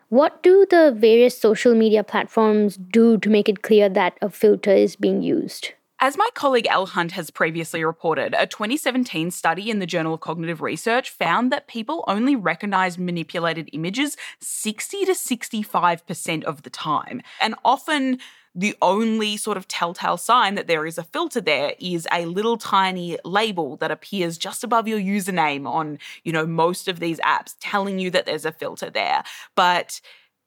What 0.10 0.42
do 0.42 0.66
the 0.72 0.92
various 0.98 1.38
social 1.38 1.76
media 1.76 2.04
platforms 2.04 2.78
do 2.78 3.20
to 3.20 3.30
make 3.30 3.48
it 3.48 3.62
clear 3.62 3.90
that 3.90 4.18
a 4.24 4.30
filter 4.32 4.74
is 4.74 4.96
being 4.96 5.22
used? 5.22 5.74
As 6.02 6.16
my 6.16 6.30
colleague 6.34 6.68
Elle 6.70 6.86
Hunt 6.86 7.12
has 7.12 7.30
previously 7.30 7.84
reported, 7.84 8.34
a 8.38 8.48
2017 8.48 9.32
study 9.32 9.70
in 9.70 9.80
the 9.80 9.86
Journal 9.86 10.14
of 10.14 10.22
Cognitive 10.22 10.62
Research 10.62 11.10
found 11.10 11.52
that 11.52 11.68
people 11.68 12.06
only 12.08 12.38
recognize 12.38 12.98
manipulated 12.98 13.70
images 13.74 14.16
60 14.40 15.04
to 15.04 15.12
65% 15.12 16.44
of 16.46 16.64
the 16.64 16.70
time. 16.70 17.22
And 17.42 17.54
often, 17.66 18.20
the 18.56 18.78
only 18.82 19.36
sort 19.36 19.58
of 19.58 19.68
telltale 19.68 20.16
sign 20.16 20.56
that 20.56 20.68
there 20.68 20.86
is 20.86 20.98
a 20.98 21.04
filter 21.04 21.42
there 21.42 21.74
is 21.80 22.08
a 22.14 22.26
little 22.26 22.58
tiny 22.58 23.18
label 23.26 23.76
that 23.78 23.92
appears 23.92 24.38
just 24.38 24.64
above 24.64 24.88
your 24.88 25.00
username 25.00 25.68
on, 25.68 26.00
you 26.24 26.32
know, 26.32 26.48
most 26.48 26.88
of 26.88 27.02
these 27.02 27.20
apps 27.20 27.56
telling 27.60 28.00
you 28.00 28.10
that 28.10 28.26
there's 28.26 28.46
a 28.46 28.54
filter 28.54 28.90
there. 28.90 29.24
But 29.54 30.00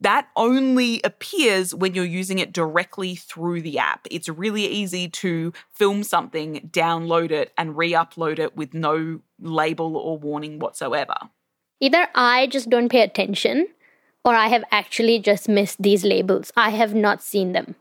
that 0.03 0.29
only 0.37 1.01
appears 1.05 1.75
when 1.75 1.95
you're 1.95 2.05
using 2.05 2.39
it 2.39 2.53
directly 2.53 3.15
through 3.15 3.63
the 3.63 3.79
app. 3.79 4.07
It's 4.11 4.29
really 4.29 4.67
easy 4.67 5.09
to 5.09 5.53
film 5.73 6.03
something, 6.03 6.71
download 6.73 7.31
it, 7.31 7.53
and 7.57 7.77
re 7.77 7.93
upload 7.93 8.39
it 8.39 8.57
with 8.57 8.75
no 8.75 9.21
label 9.41 9.97
or 9.97 10.19
warning 10.19 10.59
whatsoever. 10.59 11.15
Either 11.81 12.09
I 12.15 12.47
just 12.47 12.71
don't 12.71 12.89
pay 12.89 13.03
attention, 13.03 13.69
or 14.25 14.35
I 14.35 14.49
have 14.49 14.65
actually 14.71 15.19
just 15.19 15.49
missed 15.49 15.83
these 15.83 16.05
labels. 16.05 16.53
I 16.57 16.71
have 16.71 16.95
not 16.95 17.23
seen 17.23 17.53
them. 17.53 17.75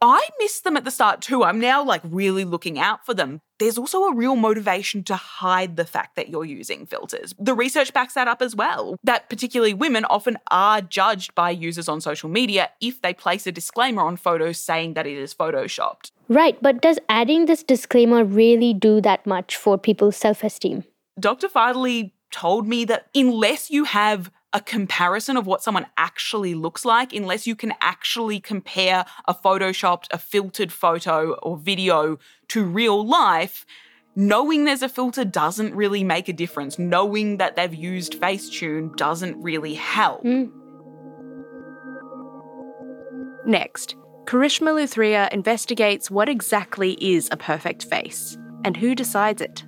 I 0.00 0.28
missed 0.38 0.64
them 0.64 0.76
at 0.76 0.84
the 0.84 0.90
start 0.90 1.20
too. 1.20 1.42
I'm 1.42 1.58
now 1.58 1.82
like 1.82 2.02
really 2.04 2.44
looking 2.44 2.78
out 2.78 3.04
for 3.04 3.14
them. 3.14 3.40
There's 3.58 3.76
also 3.76 4.04
a 4.04 4.14
real 4.14 4.36
motivation 4.36 5.02
to 5.04 5.16
hide 5.16 5.76
the 5.76 5.84
fact 5.84 6.14
that 6.14 6.28
you're 6.28 6.44
using 6.44 6.86
filters. 6.86 7.34
The 7.38 7.54
research 7.54 7.92
backs 7.92 8.14
that 8.14 8.28
up 8.28 8.40
as 8.40 8.54
well. 8.54 8.96
That 9.02 9.28
particularly 9.28 9.74
women 9.74 10.04
often 10.04 10.38
are 10.50 10.80
judged 10.80 11.34
by 11.34 11.50
users 11.50 11.88
on 11.88 12.00
social 12.00 12.28
media 12.28 12.70
if 12.80 13.02
they 13.02 13.12
place 13.12 13.46
a 13.48 13.52
disclaimer 13.52 14.02
on 14.02 14.16
photos 14.16 14.60
saying 14.60 14.94
that 14.94 15.06
it 15.06 15.18
is 15.18 15.34
photoshopped. 15.34 16.12
Right, 16.28 16.60
but 16.62 16.80
does 16.80 16.98
adding 17.08 17.46
this 17.46 17.64
disclaimer 17.64 18.24
really 18.24 18.74
do 18.74 19.00
that 19.00 19.26
much 19.26 19.56
for 19.56 19.76
people's 19.76 20.16
self 20.16 20.44
esteem? 20.44 20.84
Dr. 21.18 21.48
Fardouly 21.48 22.12
told 22.30 22.68
me 22.68 22.84
that 22.84 23.06
unless 23.14 23.70
you 23.70 23.84
have 23.84 24.30
a 24.52 24.60
comparison 24.60 25.36
of 25.36 25.46
what 25.46 25.62
someone 25.62 25.86
actually 25.96 26.54
looks 26.54 26.84
like 26.84 27.12
unless 27.12 27.46
you 27.46 27.54
can 27.54 27.74
actually 27.80 28.40
compare 28.40 29.04
a 29.26 29.34
photoshopped, 29.34 30.06
a 30.10 30.18
filtered 30.18 30.72
photo 30.72 31.34
or 31.34 31.56
video 31.56 32.18
to 32.48 32.64
real 32.64 33.06
life. 33.06 33.66
Knowing 34.16 34.64
there's 34.64 34.82
a 34.82 34.88
filter 34.88 35.24
doesn't 35.24 35.74
really 35.74 36.02
make 36.02 36.28
a 36.28 36.32
difference. 36.32 36.78
Knowing 36.78 37.36
that 37.36 37.56
they've 37.56 37.74
used 37.74 38.20
Facetune 38.20 38.96
doesn't 38.96 39.40
really 39.40 39.74
help. 39.74 40.24
Mm. 40.24 40.50
Next, 43.46 43.96
Karishma 44.24 44.74
Luthria 44.74 45.30
investigates 45.32 46.10
what 46.10 46.28
exactly 46.28 46.92
is 47.00 47.28
a 47.30 47.36
perfect 47.36 47.84
face 47.84 48.36
and 48.64 48.76
who 48.76 48.94
decides 48.94 49.40
it. 49.40 49.64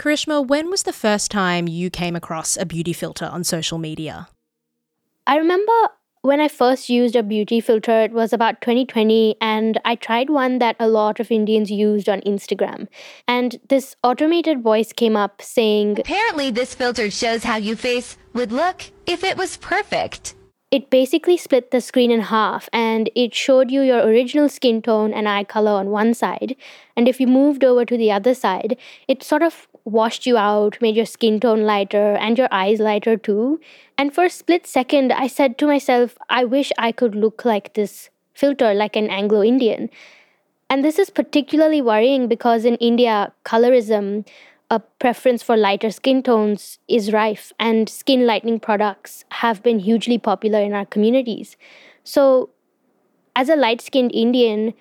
Karishma, 0.00 0.46
when 0.46 0.70
was 0.70 0.84
the 0.84 0.94
first 0.94 1.30
time 1.30 1.68
you 1.68 1.90
came 1.90 2.16
across 2.16 2.56
a 2.56 2.64
beauty 2.64 2.94
filter 2.94 3.26
on 3.26 3.44
social 3.44 3.76
media? 3.76 4.28
I 5.26 5.36
remember 5.36 5.72
when 6.22 6.40
I 6.40 6.48
first 6.48 6.88
used 6.88 7.14
a 7.16 7.22
beauty 7.22 7.60
filter, 7.60 8.00
it 8.00 8.12
was 8.12 8.32
about 8.32 8.62
2020, 8.62 9.36
and 9.42 9.78
I 9.84 9.96
tried 9.96 10.30
one 10.30 10.58
that 10.58 10.76
a 10.80 10.88
lot 10.88 11.20
of 11.20 11.30
Indians 11.30 11.70
used 11.70 12.08
on 12.08 12.22
Instagram. 12.22 12.88
And 13.28 13.60
this 13.68 13.94
automated 14.02 14.62
voice 14.62 14.94
came 14.94 15.18
up 15.18 15.42
saying, 15.42 16.00
Apparently, 16.00 16.50
this 16.50 16.74
filter 16.74 17.10
shows 17.10 17.44
how 17.44 17.56
your 17.56 17.76
face 17.76 18.16
would 18.32 18.52
look 18.52 18.84
if 19.06 19.22
it 19.22 19.36
was 19.36 19.58
perfect. 19.58 20.34
It 20.70 20.88
basically 20.88 21.36
split 21.36 21.72
the 21.72 21.80
screen 21.80 22.12
in 22.12 22.20
half 22.20 22.68
and 22.72 23.10
it 23.16 23.34
showed 23.34 23.72
you 23.72 23.82
your 23.82 24.06
original 24.06 24.48
skin 24.48 24.80
tone 24.80 25.12
and 25.12 25.28
eye 25.28 25.42
color 25.42 25.72
on 25.72 25.90
one 25.90 26.14
side. 26.14 26.54
And 26.96 27.08
if 27.08 27.18
you 27.18 27.26
moved 27.26 27.64
over 27.64 27.84
to 27.84 27.96
the 27.96 28.12
other 28.12 28.34
side, 28.34 28.76
it 29.08 29.24
sort 29.24 29.42
of 29.42 29.66
washed 29.90 30.26
you 30.26 30.36
out, 30.36 30.80
made 30.80 30.96
your 30.96 31.06
skin 31.06 31.40
tone 31.40 31.62
lighter 31.62 32.14
and 32.14 32.38
your 32.38 32.48
eyes 32.50 32.80
lighter 32.80 33.16
too. 33.16 33.60
And 33.98 34.14
for 34.14 34.24
a 34.24 34.30
split 34.30 34.66
second, 34.66 35.12
I 35.12 35.26
said 35.26 35.58
to 35.58 35.66
myself, 35.66 36.16
I 36.28 36.44
wish 36.44 36.72
I 36.78 36.92
could 36.92 37.14
look 37.14 37.44
like 37.44 37.74
this 37.74 38.10
filter, 38.34 38.72
like 38.74 38.96
an 38.96 39.10
Anglo 39.10 39.42
Indian. 39.42 39.90
And 40.68 40.84
this 40.84 40.98
is 40.98 41.10
particularly 41.10 41.82
worrying 41.82 42.28
because 42.28 42.64
in 42.64 42.76
India, 42.76 43.32
colorism, 43.44 44.26
a 44.70 44.78
preference 44.78 45.42
for 45.42 45.56
lighter 45.56 45.90
skin 45.90 46.22
tones, 46.22 46.78
is 46.86 47.12
rife, 47.12 47.52
and 47.58 47.88
skin 47.88 48.24
lightening 48.24 48.60
products 48.60 49.24
have 49.30 49.62
been 49.64 49.80
hugely 49.80 50.16
popular 50.16 50.60
in 50.60 50.72
our 50.72 50.86
communities. 50.86 51.56
So, 52.04 52.50
as 53.34 53.48
a 53.48 53.56
light 53.56 53.80
skinned 53.80 54.12
Indian, 54.14 54.74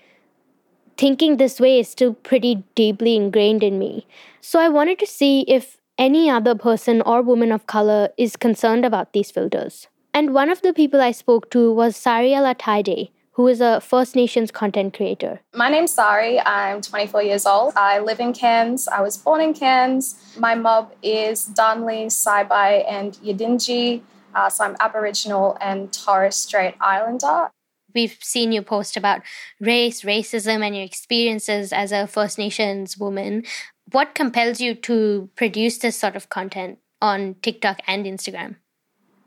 thinking 1.00 1.38
this 1.38 1.62
way 1.62 1.80
is 1.80 1.88
still 1.88 2.14
pretty 2.14 2.62
deeply 2.76 3.16
ingrained 3.16 3.64
in 3.64 3.80
me. 3.80 4.06
So 4.42 4.60
I 4.60 4.68
wanted 4.68 5.00
to 5.00 5.08
see 5.08 5.46
if 5.48 5.78
any 5.98 6.30
other 6.30 6.56
person 6.56 7.02
or 7.04 7.22
woman 7.22 7.54
of 7.54 7.68
color 7.68 8.10
is 8.18 8.36
concerned 8.36 8.84
about 8.84 9.14
these 9.14 9.32
filters. 9.32 9.88
And 10.14 10.34
one 10.34 10.50
of 10.50 10.62
the 10.62 10.74
people 10.74 11.00
I 11.00 11.12
spoke 11.12 11.50
to 11.52 11.72
was 11.72 11.96
Sariella 11.96 12.54
Taide, 12.56 13.12
who 13.34 13.48
is 13.48 13.62
a 13.62 13.80
First 13.80 14.14
Nations 14.14 14.52
content 14.52 14.94
creator. 14.94 15.40
My 15.56 15.70
name's 15.70 15.92
Sari. 15.92 16.38
I'm 16.42 16.82
24 16.82 17.24
years 17.24 17.46
old. 17.46 17.74
I 17.78 18.00
live 18.00 18.20
in 18.20 18.34
Cairns. 18.34 18.90
I 18.90 19.00
was 19.02 19.16
born 19.16 19.40
in 19.40 19.54
Cairns. 19.54 20.36
My 20.38 20.56
mob 20.56 20.94
is 21.02 21.46
Darnley, 21.46 22.08
Saibai, 22.08 22.84
and 22.92 23.14
Yidinji. 23.24 24.02
Uh, 24.36 24.50
so 24.50 24.66
I'm 24.66 24.76
Aboriginal 24.82 25.58
and 25.62 25.94
Torres 25.94 26.36
Strait 26.36 26.76
Islander 26.82 27.52
we've 27.94 28.18
seen 28.22 28.52
you 28.52 28.62
post 28.62 28.98
about 28.98 29.22
race, 29.60 30.02
racism, 30.02 30.66
and 30.66 30.76
your 30.76 30.86
experiences 30.86 31.74
as 31.74 31.92
a 31.92 32.08
First 32.08 32.38
Nations 32.38 32.98
woman. 32.98 33.44
What 33.92 34.16
compels 34.16 34.62
you 34.62 34.76
to 34.76 35.30
produce 35.36 35.80
this 35.80 35.98
sort 35.98 36.16
of 36.16 36.30
content 36.30 36.80
on 37.02 37.36
TikTok 37.42 37.80
and 37.88 38.06
Instagram? 38.06 38.58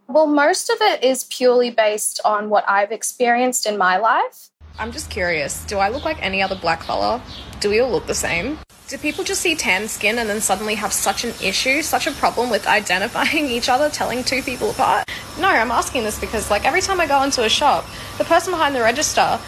Well, 0.08 0.26
most 0.26 0.68
of 0.68 0.76
it 0.80 1.02
is 1.02 1.24
purely 1.24 1.70
based 1.70 2.20
on 2.24 2.50
what 2.50 2.68
I've 2.68 2.92
experienced 2.92 3.66
in 3.66 3.78
my 3.78 3.96
life. 3.96 4.50
I'm 4.78 4.92
just 4.92 5.10
curious 5.10 5.64
do 5.64 5.78
I 5.78 5.88
look 5.88 6.04
like 6.04 6.22
any 6.22 6.42
other 6.42 6.56
black 6.56 6.82
fella? 6.82 7.22
Do 7.60 7.70
we 7.70 7.80
all 7.80 7.90
look 7.90 8.06
the 8.06 8.14
same? 8.14 8.58
Do 8.88 8.98
people 8.98 9.24
just 9.24 9.40
see 9.40 9.54
tan 9.54 9.88
skin 9.88 10.18
and 10.18 10.28
then 10.28 10.40
suddenly 10.40 10.74
have 10.74 10.92
such 10.92 11.24
an 11.24 11.32
issue, 11.42 11.82
such 11.82 12.06
a 12.06 12.12
problem 12.12 12.50
with 12.50 12.66
identifying 12.80 13.46
each 13.46 13.68
other, 13.68 13.88
telling 13.88 14.24
two 14.24 14.42
people 14.42 14.70
apart? 14.70 15.08
No, 15.38 15.48
I'm 15.48 15.70
asking 15.70 16.04
this 16.04 16.20
because, 16.20 16.50
like, 16.50 16.66
every 16.66 16.82
time 16.82 17.00
I 17.00 17.06
go 17.06 17.22
into 17.22 17.42
a 17.42 17.48
shop, 17.48 17.86
the 18.18 18.24
person 18.24 18.52
behind 18.52 18.74
the 18.74 18.80
register, 18.80 19.38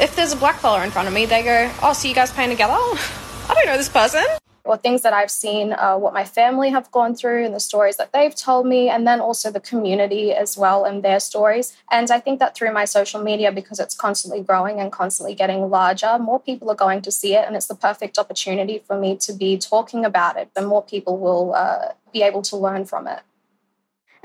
if 0.00 0.16
there's 0.16 0.32
a 0.32 0.36
black 0.36 0.60
fella 0.60 0.82
in 0.82 0.90
front 0.90 1.08
of 1.08 1.14
me, 1.14 1.26
they 1.26 1.42
go, 1.42 1.70
Oh, 1.82 1.92
so 1.92 2.08
you 2.08 2.14
guys 2.14 2.32
paying 2.32 2.50
together? 2.50 2.72
I 3.48 3.54
don't 3.54 3.66
know 3.66 3.76
this 3.76 3.88
person 3.88 4.24
or 4.66 4.76
things 4.76 5.02
that 5.02 5.12
I've 5.12 5.30
seen, 5.30 5.72
uh, 5.72 5.96
what 5.96 6.12
my 6.12 6.24
family 6.24 6.70
have 6.70 6.90
gone 6.90 7.14
through 7.14 7.44
and 7.44 7.54
the 7.54 7.60
stories 7.60 7.96
that 7.96 8.12
they've 8.12 8.34
told 8.34 8.66
me, 8.66 8.88
and 8.88 9.06
then 9.06 9.20
also 9.20 9.50
the 9.50 9.60
community 9.60 10.32
as 10.32 10.56
well 10.56 10.84
and 10.84 11.02
their 11.02 11.20
stories. 11.20 11.76
And 11.90 12.10
I 12.10 12.20
think 12.20 12.40
that 12.40 12.54
through 12.54 12.72
my 12.72 12.84
social 12.84 13.22
media, 13.22 13.52
because 13.52 13.78
it's 13.80 13.94
constantly 13.94 14.42
growing 14.42 14.80
and 14.80 14.90
constantly 14.92 15.34
getting 15.34 15.70
larger, 15.70 16.18
more 16.18 16.40
people 16.40 16.70
are 16.70 16.74
going 16.74 17.02
to 17.02 17.10
see 17.10 17.34
it. 17.34 17.44
And 17.46 17.56
it's 17.56 17.66
the 17.66 17.74
perfect 17.74 18.18
opportunity 18.18 18.82
for 18.86 18.98
me 18.98 19.16
to 19.16 19.32
be 19.32 19.56
talking 19.58 20.04
about 20.04 20.36
it, 20.36 20.50
and 20.56 20.66
more 20.66 20.82
people 20.82 21.18
will 21.18 21.54
uh, 21.54 21.92
be 22.12 22.22
able 22.22 22.42
to 22.42 22.56
learn 22.56 22.84
from 22.84 23.06
it. 23.06 23.20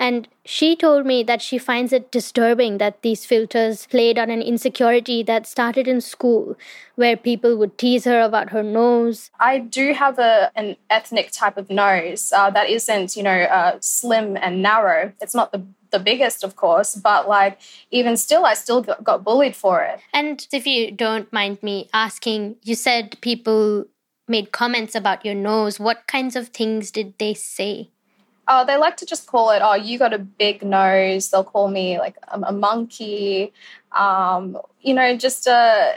And 0.01 0.27
she 0.43 0.75
told 0.75 1.05
me 1.05 1.22
that 1.24 1.43
she 1.43 1.60
finds 1.60 1.93
it 1.93 2.12
disturbing 2.12 2.79
that 2.79 3.03
these 3.03 3.24
filters 3.24 3.86
played 3.86 4.17
on 4.17 4.31
an 4.31 4.41
insecurity 4.41 5.22
that 5.24 5.46
started 5.46 5.88
in 5.88 6.01
school, 6.01 6.58
where 6.96 7.15
people 7.15 7.55
would 7.58 7.77
tease 7.77 8.05
her 8.05 8.20
about 8.20 8.50
her 8.50 8.63
nose. 8.63 9.29
I 9.39 9.60
do 9.60 9.93
have 9.93 10.17
a, 10.17 10.51
an 10.55 10.75
ethnic 10.89 11.29
type 11.31 11.55
of 11.55 11.70
nose 11.70 12.34
uh, 12.36 12.50
that 12.50 12.67
isn't, 12.67 13.15
you 13.15 13.22
know, 13.22 13.41
uh, 13.43 13.77
slim 13.79 14.38
and 14.38 14.63
narrow. 14.63 15.13
It's 15.22 15.36
not 15.36 15.51
the 15.51 15.63
the 15.91 16.00
biggest, 16.00 16.43
of 16.43 16.55
course, 16.55 16.96
but 16.96 17.27
like 17.27 17.60
even 17.91 18.15
still, 18.15 18.46
I 18.46 18.53
still 18.53 18.81
got, 18.81 19.03
got 19.03 19.25
bullied 19.25 19.58
for 19.58 19.84
it. 19.84 20.00
And 20.13 20.48
if 20.53 20.65
you 20.65 20.89
don't 20.89 21.31
mind 21.34 21.62
me 21.62 21.89
asking, 21.93 22.55
you 22.63 22.75
said 22.75 23.20
people 23.20 23.86
made 24.27 24.53
comments 24.53 24.96
about 24.96 25.25
your 25.25 25.36
nose. 25.36 25.81
What 25.81 26.08
kinds 26.08 26.38
of 26.38 26.48
things 26.48 26.91
did 26.91 27.13
they 27.20 27.34
say? 27.34 27.89
Oh, 28.53 28.65
they 28.65 28.75
like 28.75 28.98
to 28.98 29.05
just 29.05 29.27
call 29.27 29.51
it, 29.51 29.62
oh, 29.63 29.75
you 29.75 29.98
got 29.98 30.13
a 30.13 30.20
big 30.20 30.62
nose. 30.62 31.29
They'll 31.29 31.46
call 31.46 31.70
me 31.70 31.98
like 32.00 32.17
a, 32.27 32.38
a 32.41 32.51
monkey. 32.51 33.53
Um, 33.93 34.58
you 34.81 34.93
know, 34.93 35.15
just 35.15 35.48
uh, 35.48 35.93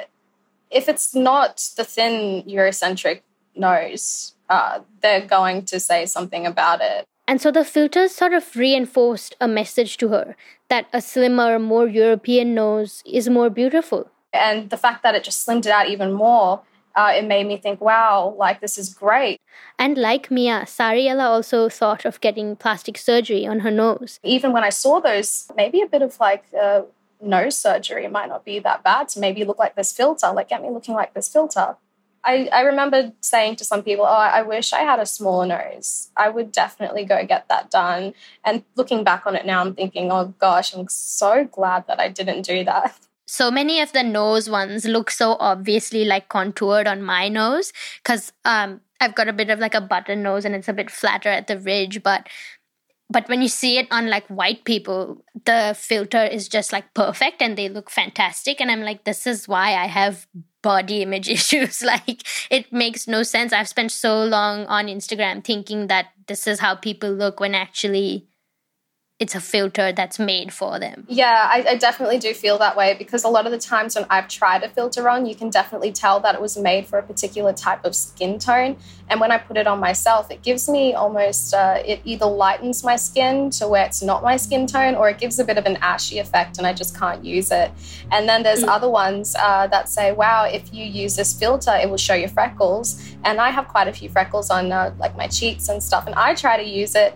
if 0.70 0.88
it's 0.88 1.16
not 1.16 1.68
the 1.76 1.84
thin 1.84 2.44
Eurocentric 2.44 3.22
nose, 3.56 4.34
uh, 4.48 4.80
they're 5.02 5.26
going 5.26 5.64
to 5.64 5.80
say 5.80 6.06
something 6.06 6.46
about 6.46 6.80
it. 6.80 7.04
And 7.26 7.40
so 7.40 7.50
the 7.50 7.64
filters 7.64 8.14
sort 8.14 8.34
of 8.34 8.54
reinforced 8.54 9.34
a 9.40 9.48
message 9.48 9.96
to 9.96 10.08
her 10.10 10.36
that 10.68 10.86
a 10.92 11.00
slimmer, 11.00 11.58
more 11.58 11.88
European 11.88 12.54
nose 12.54 13.02
is 13.04 13.28
more 13.28 13.50
beautiful. 13.50 14.10
And 14.32 14.70
the 14.70 14.76
fact 14.76 15.02
that 15.02 15.16
it 15.16 15.24
just 15.24 15.44
slimmed 15.44 15.66
it 15.66 15.72
out 15.72 15.88
even 15.88 16.12
more 16.12 16.62
uh, 16.96 17.12
it 17.14 17.24
made 17.24 17.46
me 17.46 17.56
think, 17.56 17.80
wow, 17.80 18.34
like 18.38 18.60
this 18.60 18.78
is 18.78 18.92
great. 18.94 19.40
And 19.78 19.98
like 19.98 20.30
Mia, 20.30 20.62
Sariella 20.66 21.24
also 21.24 21.68
thought 21.68 22.04
of 22.04 22.20
getting 22.20 22.56
plastic 22.56 22.96
surgery 22.96 23.46
on 23.46 23.60
her 23.60 23.70
nose. 23.70 24.20
Even 24.22 24.52
when 24.52 24.64
I 24.64 24.70
saw 24.70 25.00
those, 25.00 25.50
maybe 25.56 25.80
a 25.80 25.86
bit 25.86 26.02
of 26.02 26.18
like 26.20 26.44
uh, 26.60 26.82
nose 27.20 27.56
surgery 27.56 28.06
might 28.08 28.28
not 28.28 28.44
be 28.44 28.58
that 28.60 28.82
bad 28.84 29.08
to 29.10 29.20
maybe 29.20 29.44
look 29.44 29.58
like 29.58 29.74
this 29.74 29.92
filter, 29.92 30.30
like 30.32 30.48
get 30.48 30.62
me 30.62 30.70
looking 30.70 30.94
like 30.94 31.14
this 31.14 31.28
filter. 31.28 31.76
I, 32.26 32.48
I 32.52 32.60
remember 32.62 33.12
saying 33.20 33.56
to 33.56 33.64
some 33.64 33.82
people, 33.82 34.06
Oh, 34.06 34.08
I 34.08 34.42
wish 34.42 34.72
I 34.72 34.80
had 34.80 34.98
a 34.98 35.06
smaller 35.06 35.46
nose. 35.46 36.10
I 36.16 36.30
would 36.30 36.52
definitely 36.52 37.04
go 37.04 37.24
get 37.26 37.48
that 37.48 37.70
done. 37.70 38.14
And 38.44 38.64
looking 38.76 39.04
back 39.04 39.26
on 39.26 39.36
it 39.36 39.44
now, 39.44 39.60
I'm 39.60 39.74
thinking, 39.74 40.10
Oh 40.10 40.32
gosh, 40.38 40.74
I'm 40.74 40.88
so 40.88 41.44
glad 41.44 41.86
that 41.86 42.00
I 42.00 42.08
didn't 42.08 42.42
do 42.42 42.64
that. 42.64 42.96
so 43.26 43.50
many 43.50 43.80
of 43.80 43.92
the 43.92 44.02
nose 44.02 44.48
ones 44.50 44.84
look 44.84 45.10
so 45.10 45.36
obviously 45.40 46.04
like 46.04 46.28
contoured 46.28 46.86
on 46.86 47.02
my 47.02 47.28
nose 47.28 47.72
because 48.02 48.32
um 48.44 48.80
I've 49.00 49.14
got 49.14 49.28
a 49.28 49.32
bit 49.32 49.50
of 49.50 49.58
like 49.58 49.74
a 49.74 49.80
button 49.80 50.22
nose 50.22 50.44
and 50.44 50.54
it's 50.54 50.68
a 50.68 50.72
bit 50.72 50.90
flatter 50.90 51.28
at 51.28 51.46
the 51.46 51.58
ridge, 51.58 52.02
but 52.02 52.26
but 53.10 53.28
when 53.28 53.42
you 53.42 53.48
see 53.48 53.76
it 53.78 53.86
on 53.90 54.08
like 54.08 54.26
white 54.28 54.64
people, 54.64 55.22
the 55.44 55.76
filter 55.78 56.24
is 56.24 56.48
just 56.48 56.72
like 56.72 56.94
perfect 56.94 57.42
and 57.42 57.56
they 57.56 57.68
look 57.68 57.90
fantastic. 57.90 58.60
And 58.60 58.70
I'm 58.70 58.80
like, 58.80 59.04
this 59.04 59.26
is 59.26 59.46
why 59.46 59.74
I 59.74 59.86
have 59.86 60.26
body 60.62 61.02
image 61.02 61.28
issues. 61.38 61.82
like 61.82 62.22
it 62.50 62.72
makes 62.72 63.06
no 63.06 63.22
sense. 63.22 63.52
I've 63.52 63.68
spent 63.68 63.92
so 63.92 64.24
long 64.24 64.64
on 64.66 64.86
Instagram 64.86 65.44
thinking 65.44 65.88
that 65.88 66.06
this 66.26 66.46
is 66.46 66.60
how 66.60 66.74
people 66.74 67.10
look 67.10 67.40
when 67.40 67.54
actually 67.54 68.26
it's 69.20 69.36
a 69.36 69.40
filter 69.40 69.92
that's 69.92 70.18
made 70.18 70.52
for 70.52 70.80
them. 70.80 71.06
Yeah, 71.08 71.32
I, 71.32 71.64
I, 71.68 71.76
definitely 71.76 72.18
do 72.18 72.34
feel 72.34 72.58
that 72.58 72.76
way 72.76 72.96
because 72.98 73.22
a 73.22 73.28
lot 73.28 73.46
of 73.46 73.52
the 73.52 73.58
times 73.58 73.94
when 73.94 74.04
I've 74.10 74.26
tried 74.26 74.64
a 74.64 74.68
filter 74.68 75.08
on, 75.08 75.24
you 75.24 75.36
can 75.36 75.50
definitely 75.50 75.92
tell 75.92 76.18
that 76.20 76.34
it 76.34 76.40
was 76.40 76.58
made 76.58 76.88
for 76.88 76.98
a 76.98 77.02
particular 77.02 77.52
type 77.52 77.84
of 77.84 77.94
skin 77.94 78.40
tone. 78.40 78.76
And 79.08 79.20
when 79.20 79.30
I 79.30 79.38
put 79.38 79.56
it 79.56 79.68
on 79.68 79.78
myself, 79.78 80.32
it 80.32 80.42
gives 80.42 80.68
me 80.68 80.94
almost, 80.94 81.54
uh, 81.54 81.80
it 81.86 82.00
either 82.04 82.26
lightens 82.26 82.82
my 82.82 82.96
skin 82.96 83.50
to 83.50 83.68
where 83.68 83.86
it's 83.86 84.02
not 84.02 84.24
my 84.24 84.36
skin 84.36 84.66
tone 84.66 84.96
or 84.96 85.08
it 85.08 85.18
gives 85.18 85.38
a 85.38 85.44
bit 85.44 85.58
of 85.58 85.66
an 85.66 85.76
ashy 85.76 86.18
effect 86.18 86.58
and 86.58 86.66
I 86.66 86.72
just 86.72 86.98
can't 86.98 87.24
use 87.24 87.52
it. 87.52 87.70
And 88.10 88.28
then 88.28 88.42
there's 88.42 88.64
mm. 88.64 88.68
other 88.68 88.90
ones 88.90 89.36
uh, 89.38 89.68
that 89.68 89.88
say, 89.88 90.10
wow, 90.10 90.46
if 90.46 90.74
you 90.74 90.84
use 90.84 91.14
this 91.14 91.38
filter, 91.38 91.72
it 91.80 91.88
will 91.88 91.98
show 91.98 92.14
your 92.14 92.30
freckles. 92.30 93.00
And 93.22 93.40
I 93.40 93.50
have 93.50 93.68
quite 93.68 93.86
a 93.86 93.92
few 93.92 94.08
freckles 94.08 94.50
on 94.50 94.72
uh, 94.72 94.92
like 94.98 95.16
my 95.16 95.28
cheeks 95.28 95.68
and 95.68 95.80
stuff. 95.80 96.06
And 96.06 96.16
I 96.16 96.34
try 96.34 96.56
to 96.56 96.68
use 96.68 96.96
it 96.96 97.14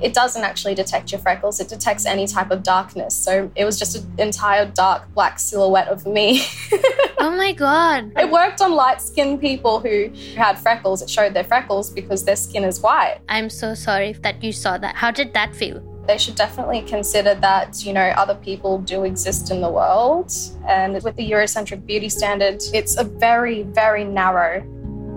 it 0.00 0.12
doesn't 0.12 0.42
actually 0.42 0.74
detect 0.74 1.12
your 1.12 1.20
freckles. 1.20 1.60
It 1.60 1.68
detects 1.68 2.06
any 2.06 2.26
type 2.26 2.50
of 2.50 2.62
darkness. 2.62 3.14
So 3.14 3.50
it 3.54 3.64
was 3.64 3.78
just 3.78 3.96
an 3.96 4.06
entire 4.18 4.66
dark 4.66 5.12
black 5.14 5.38
silhouette 5.38 5.88
of 5.88 6.06
me. 6.06 6.42
oh 7.18 7.34
my 7.36 7.52
God. 7.52 8.12
It 8.16 8.30
worked 8.30 8.60
on 8.60 8.72
light 8.72 9.00
skinned 9.00 9.40
people 9.40 9.80
who 9.80 10.10
had 10.36 10.58
freckles. 10.58 11.02
It 11.02 11.08
showed 11.08 11.34
their 11.34 11.44
freckles 11.44 11.90
because 11.90 12.24
their 12.24 12.36
skin 12.36 12.64
is 12.64 12.80
white. 12.80 13.18
I'm 13.28 13.48
so 13.48 13.74
sorry 13.74 14.12
that 14.12 14.42
you 14.42 14.52
saw 14.52 14.78
that. 14.78 14.96
How 14.96 15.10
did 15.10 15.32
that 15.34 15.54
feel? 15.54 15.82
They 16.06 16.18
should 16.18 16.36
definitely 16.36 16.82
consider 16.82 17.34
that, 17.34 17.84
you 17.84 17.92
know, 17.92 18.08
other 18.16 18.36
people 18.36 18.78
do 18.78 19.02
exist 19.02 19.50
in 19.50 19.60
the 19.60 19.68
world. 19.68 20.30
And 20.68 21.02
with 21.02 21.16
the 21.16 21.28
Eurocentric 21.28 21.84
beauty 21.84 22.08
standard, 22.08 22.62
it's 22.72 22.96
a 22.96 23.02
very, 23.02 23.64
very 23.64 24.04
narrow 24.04 24.62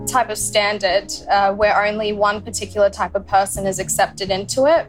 type 0.06 0.30
of 0.30 0.38
standard 0.38 1.12
uh, 1.30 1.52
where 1.52 1.84
only 1.84 2.12
one 2.12 2.40
particular 2.40 2.90
type 2.90 3.14
of 3.14 3.26
person 3.26 3.66
is 3.66 3.78
accepted 3.78 4.30
into 4.30 4.66
it. 4.66 4.86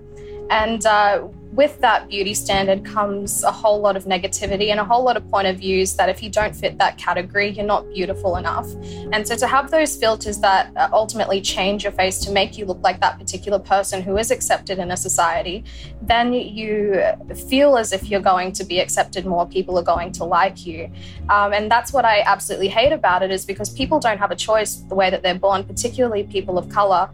And 0.50 0.86
uh, 0.86 1.28
with 1.52 1.80
that 1.82 2.08
beauty 2.08 2.34
standard 2.34 2.86
comes 2.86 3.44
a 3.44 3.52
whole 3.52 3.82
lot 3.82 3.98
of 3.98 4.06
negativity 4.06 4.70
and 4.70 4.80
a 4.80 4.86
whole 4.86 5.04
lot 5.04 5.18
of 5.18 5.30
point 5.30 5.48
of 5.48 5.58
views 5.58 5.96
that 5.96 6.08
if 6.08 6.24
you 6.24 6.30
don't 6.30 6.56
fit 6.56 6.78
that 6.78 6.98
category, 6.98 7.50
you're 7.50 7.66
not 7.66 7.88
beautiful 7.94 8.38
enough. 8.38 8.68
And 9.12 9.28
so 9.28 9.36
to 9.36 9.48
have 9.48 9.70
those 9.70 9.98
filters 9.98 10.40
that 10.40 10.72
uh, 10.78 10.88
ultimately 10.94 11.42
change 11.42 11.84
your 11.84 11.92
face 11.92 12.20
to 12.20 12.32
make 12.32 12.58
you 12.58 12.66
look 12.66 12.80
like 12.82 13.02
that 13.02 13.20
particular 13.20 13.60
person 13.60 14.02
who 14.02 14.18
is 14.18 14.32
accepted 14.32 14.80
in 14.80 14.92
a 14.92 14.98
society, 14.98 15.66
then 16.02 16.32
you 16.32 17.04
feel 17.50 17.78
as 17.78 17.92
if 17.92 18.10
you're 18.10 18.22
going 18.22 18.54
to 18.54 18.64
be 18.64 18.80
accepted 18.80 19.26
more, 19.26 19.46
people 19.46 19.78
are 19.78 19.84
going 19.84 20.14
to 20.14 20.24
like 20.24 20.66
you. 20.66 20.90
Um, 21.30 21.52
and 21.52 21.70
that's 21.70 21.92
what 21.92 22.06
I 22.06 22.22
absolutely 22.22 22.70
hate 22.70 22.94
about 22.94 23.24
it 23.24 23.32
is 23.32 23.46
because 23.46 23.70
people 23.70 24.00
don't 24.00 24.20
have 24.20 24.32
a 24.32 24.38
choice 24.38 24.76
the 24.76 24.96
way 24.96 25.10
that 25.10 25.22
they're 25.22 25.38
born, 25.38 25.66
particularly 25.66 26.24
people 26.24 26.58
of 26.58 26.70
color. 26.70 27.10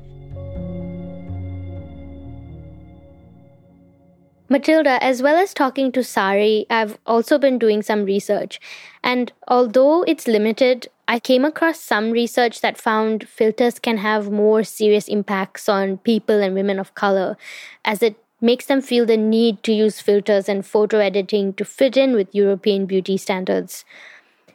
Matilda, 4.49 5.03
as 5.03 5.21
well 5.21 5.35
as 5.35 5.53
talking 5.53 5.91
to 5.91 6.03
Sari, 6.03 6.65
I've 6.69 6.97
also 7.05 7.37
been 7.37 7.59
doing 7.59 7.81
some 7.81 8.05
research. 8.05 8.59
And 9.03 9.33
although 9.47 10.03
it's 10.03 10.27
limited, 10.27 10.87
I 11.07 11.19
came 11.19 11.43
across 11.43 11.81
some 11.81 12.11
research 12.11 12.61
that 12.61 12.77
found 12.77 13.27
filters 13.27 13.77
can 13.79 13.97
have 13.97 14.31
more 14.31 14.63
serious 14.63 15.07
impacts 15.09 15.67
on 15.67 15.97
people 15.97 16.41
and 16.41 16.53
women 16.53 16.79
of 16.79 16.95
color, 16.95 17.37
as 17.83 18.01
it 18.01 18.15
makes 18.39 18.65
them 18.67 18.81
feel 18.81 19.05
the 19.05 19.17
need 19.17 19.63
to 19.63 19.73
use 19.73 19.99
filters 19.99 20.47
and 20.47 20.65
photo 20.65 20.99
editing 20.99 21.53
to 21.53 21.65
fit 21.65 21.97
in 21.97 22.13
with 22.13 22.33
European 22.33 22.85
beauty 22.85 23.17
standards. 23.17 23.83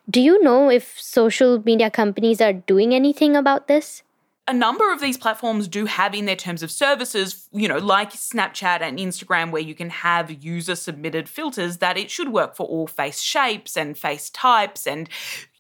Do 0.08 0.20
you 0.20 0.42
know 0.42 0.70
if 0.70 0.98
social 1.00 1.62
media 1.62 1.90
companies 1.90 2.40
are 2.40 2.52
doing 2.52 2.94
anything 2.94 3.36
about 3.36 3.68
this? 3.68 4.02
A 4.48 4.52
number 4.52 4.92
of 4.92 5.00
these 5.00 5.16
platforms 5.16 5.68
do 5.68 5.86
have 5.86 6.14
in 6.14 6.24
their 6.24 6.36
terms 6.36 6.62
of 6.62 6.70
services, 6.70 7.48
you 7.52 7.68
know, 7.68 7.78
like 7.78 8.12
Snapchat 8.12 8.80
and 8.80 8.98
Instagram, 8.98 9.52
where 9.52 9.62
you 9.62 9.74
can 9.74 9.90
have 9.90 10.44
user 10.44 10.74
submitted 10.74 11.28
filters, 11.28 11.78
that 11.78 11.96
it 11.96 12.10
should 12.10 12.32
work 12.32 12.56
for 12.56 12.66
all 12.66 12.86
face 12.86 13.20
shapes 13.20 13.76
and 13.76 13.96
face 13.96 14.30
types 14.30 14.86
and 14.86 15.08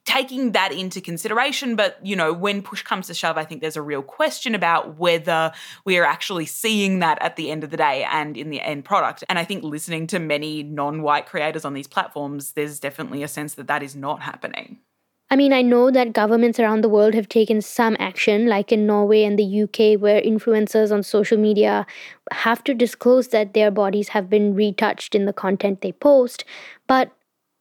taking 0.04 0.50
that 0.50 0.72
into 0.72 1.00
consideration. 1.00 1.76
But, 1.76 2.04
you 2.04 2.16
know, 2.16 2.32
when 2.32 2.60
push 2.60 2.82
comes 2.82 3.06
to 3.06 3.14
shove, 3.14 3.38
I 3.38 3.44
think 3.44 3.60
there's 3.60 3.76
a 3.76 3.82
real 3.82 4.02
question 4.02 4.54
about 4.54 4.98
whether 4.98 5.52
we 5.84 5.96
are 5.98 6.04
actually 6.04 6.46
seeing 6.46 6.98
that 6.98 7.22
at 7.22 7.36
the 7.36 7.52
end 7.52 7.62
of 7.62 7.70
the 7.70 7.76
day 7.76 8.04
and 8.10 8.36
in 8.36 8.50
the 8.50 8.60
end 8.60 8.84
product. 8.84 9.22
And 9.28 9.38
I 9.38 9.44
think 9.44 9.62
listening 9.62 10.08
to 10.08 10.18
many 10.18 10.64
non 10.64 11.02
white 11.02 11.26
creators 11.26 11.64
on 11.64 11.74
these 11.74 11.86
platforms, 11.86 12.52
there's 12.52 12.80
definitely 12.80 13.22
a 13.22 13.28
sense 13.28 13.54
that 13.54 13.68
that 13.68 13.84
is 13.84 13.94
not 13.94 14.22
happening. 14.22 14.80
I 15.32 15.36
mean, 15.36 15.54
I 15.54 15.62
know 15.62 15.90
that 15.90 16.12
governments 16.12 16.60
around 16.60 16.82
the 16.82 16.90
world 16.90 17.14
have 17.14 17.26
taken 17.26 17.62
some 17.62 17.96
action, 17.98 18.48
like 18.48 18.70
in 18.70 18.86
Norway 18.86 19.24
and 19.24 19.38
the 19.38 19.62
UK, 19.62 19.98
where 19.98 20.20
influencers 20.20 20.92
on 20.92 21.02
social 21.02 21.38
media 21.38 21.86
have 22.32 22.62
to 22.64 22.74
disclose 22.74 23.28
that 23.28 23.54
their 23.54 23.70
bodies 23.70 24.08
have 24.08 24.28
been 24.28 24.54
retouched 24.54 25.14
in 25.14 25.24
the 25.24 25.32
content 25.32 25.80
they 25.80 25.92
post. 25.92 26.44
But 26.86 27.12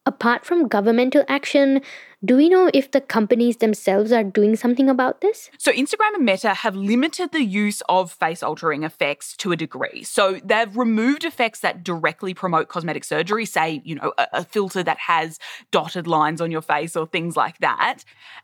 apart 0.06 0.44
from 0.44 0.68
governmental 0.68 1.24
action, 1.30 1.80
do 2.24 2.38
we 2.38 2.50
know 2.50 2.70
if 2.72 2.92
the 2.92 3.02
companies 3.02 3.58
themselves 3.58 4.12
are 4.12 4.24
doing 4.24 4.56
something 4.56 4.90
about 4.90 5.22
this? 5.22 5.50
So, 5.58 5.72
Instagram 5.72 6.14
and 6.14 6.26
Meta 6.26 6.54
have 6.54 6.76
limited 6.76 7.32
the 7.32 7.44
use 7.44 7.82
of 7.90 8.12
face 8.12 8.44
altering 8.44 8.84
effects 8.84 9.36
to 9.38 9.52
a 9.52 9.56
degree. 9.56 10.04
So, 10.04 10.40
they've 10.44 10.76
removed 10.78 11.24
effects 11.24 11.62
that 11.62 11.84
directly 11.84 12.36
promote 12.36 12.68
cosmetic 12.68 13.06
surgery, 13.06 13.46
say, 13.46 13.82
you 13.84 13.96
know, 13.96 14.14
a, 14.20 14.28
a 14.34 14.44
filter 14.44 14.84
that 14.84 15.00
has 15.00 15.40
dotted 15.72 16.06
lines 16.06 16.42
on 16.42 16.52
your 16.52 16.62
face 16.62 16.96
or 16.96 17.08
things 17.08 17.36
like 17.36 17.58
that. 17.60 18.04